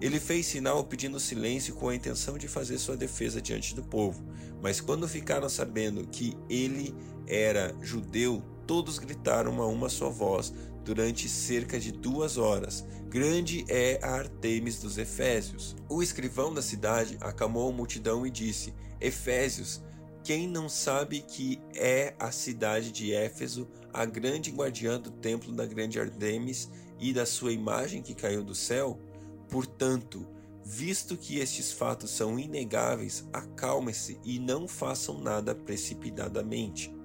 Ele 0.01 0.21
fez 0.21 0.47
sinal 0.47 0.85
pedindo 0.85 1.19
silêncio 1.19 1.75
com 1.75 1.89
a 1.89 1.95
intenção 1.95 2.39
de 2.39 2.47
fazer 2.47 2.79
sua 2.79 2.97
defesa 2.97 3.43
diante 3.43 3.75
do 3.75 3.83
povo. 3.83 4.25
Mas 4.63 4.81
quando 4.81 5.09
ficaram 5.09 5.49
sabendo 5.49 6.07
que 6.07 6.37
ele 6.49 6.95
era 7.27 7.75
judeu, 7.81 8.43
todos 8.67 8.99
gritaram 8.99 9.61
a 9.63 9.67
uma 9.67 9.89
só 9.89 10.11
voz 10.11 10.53
durante 10.85 11.29
cerca 11.29 11.79
de 11.79 11.93
duas 11.93 12.37
horas: 12.37 12.87
Grande 13.09 13.65
é 13.69 13.99
a 14.03 14.15
Artemis 14.15 14.81
dos 14.81 14.99
Efésios. 14.99 15.77
O 15.89 16.03
escrivão 16.03 16.53
da 16.53 16.63
cidade 16.63 17.17
acalmou 17.21 17.69
a 17.71 17.73
multidão 17.73 18.27
e 18.27 18.31
disse: 18.31 18.75
Efésios, 19.01 19.83
quem 20.23 20.49
não 20.49 20.69
sabe 20.69 21.21
que 21.21 21.61
é 21.75 22.15
a 22.19 22.33
cidade 22.33 22.91
de 22.91 23.13
Éfeso, 23.13 23.69
a 23.93 24.05
grande 24.05 24.51
guardiã 24.51 24.99
do 25.01 25.11
templo 25.11 25.53
da 25.53 25.65
grande 25.65 26.01
Artemis 26.01 26.69
e 26.99 27.13
da 27.13 27.27
sua 27.27 27.53
imagem 27.53 28.03
que 28.03 28.15
caiu 28.15 28.43
do 28.43 28.55
céu? 28.55 28.99
Portanto, 29.49 30.27
visto 30.65 31.17
que 31.17 31.39
estes 31.39 31.73
fatos 31.73 32.11
são 32.11 32.39
inegáveis, 32.39 33.29
acalme-se 33.33 34.19
e 34.25 34.41
não 34.41 34.67
façam 34.67 35.21
nada 35.21 35.55
precipitadamente. 35.55 36.96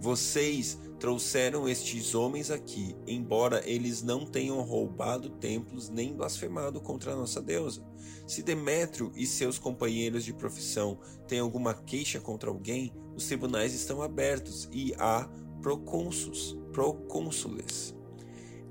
Vocês 0.00 0.78
trouxeram 0.98 1.68
estes 1.68 2.14
homens 2.14 2.50
aqui, 2.50 2.94
embora 3.06 3.62
eles 3.68 4.02
não 4.02 4.26
tenham 4.26 4.60
roubado 4.62 5.30
templos 5.30 5.88
nem 5.88 6.14
blasfemado 6.14 6.80
contra 6.80 7.12
a 7.12 7.16
nossa 7.16 7.40
deusa. 7.40 7.84
Se 8.26 8.42
Demétrio 8.42 9.12
e 9.14 9.26
seus 9.26 9.58
companheiros 9.58 10.24
de 10.24 10.32
profissão 10.32 10.98
têm 11.26 11.40
alguma 11.40 11.74
queixa 11.74 12.20
contra 12.20 12.50
alguém, 12.50 12.92
os 13.16 13.26
tribunais 13.26 13.74
estão 13.74 14.02
abertos 14.02 14.68
e 14.72 14.94
há 14.98 15.28
procônsuls, 15.60 16.56
procônsules 16.72 17.98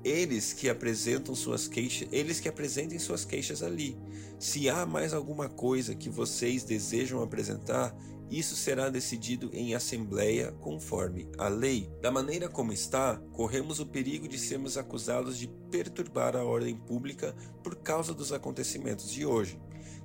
eles 0.04 0.52
que 0.52 0.68
apresentam 0.68 1.34
suas 1.34 1.66
queixas, 1.66 2.08
eles 2.12 2.40
que 2.40 2.48
apresentem 2.48 2.98
suas 2.98 3.24
queixas 3.24 3.62
ali. 3.62 3.96
Se 4.38 4.68
há 4.68 4.86
mais 4.86 5.12
alguma 5.12 5.48
coisa 5.48 5.94
que 5.94 6.08
vocês 6.08 6.62
desejam 6.62 7.22
apresentar, 7.22 7.94
isso 8.30 8.54
será 8.54 8.90
decidido 8.90 9.50
em 9.52 9.74
assembleia 9.74 10.52
conforme 10.60 11.28
a 11.38 11.48
lei. 11.48 11.90
Da 12.02 12.10
maneira 12.10 12.48
como 12.48 12.72
está, 12.72 13.16
corremos 13.32 13.80
o 13.80 13.86
perigo 13.86 14.28
de 14.28 14.38
sermos 14.38 14.76
acusados 14.76 15.38
de 15.38 15.48
perturbar 15.70 16.36
a 16.36 16.44
ordem 16.44 16.76
pública 16.76 17.34
por 17.62 17.76
causa 17.76 18.12
dos 18.12 18.32
acontecimentos 18.32 19.10
de 19.10 19.24
hoje. 19.24 19.58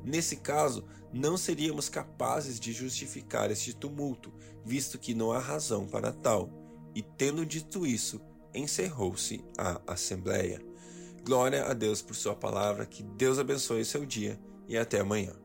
Nesse 0.04 0.38
caso, 0.38 0.86
não 1.12 1.38
seríamos 1.38 1.90
capazes 1.90 2.60
de 2.60 2.72
justificar 2.72 3.52
este 3.52 3.74
tumulto, 3.74 4.34
visto 4.66 4.98
que 4.98 5.14
não 5.14 5.32
há 5.32 5.40
razão 5.40 5.86
para 5.86 6.12
tal. 6.12 6.50
E 6.96 7.02
tendo 7.02 7.46
dito 7.46 7.86
isso, 7.86 8.22
encerrou-se 8.54 9.44
a 9.58 9.82
assembleia. 9.88 10.62
Glória 11.24 11.66
a 11.66 11.74
Deus 11.74 12.02
por 12.02 12.16
sua 12.16 12.36
palavra, 12.36 12.86
que 12.86 13.04
Deus 13.04 13.40
abençoe 13.40 13.86
seu 13.86 14.06
dia 14.06 14.40
e 14.68 14.78
até 14.78 15.00
amanhã. 15.00 15.43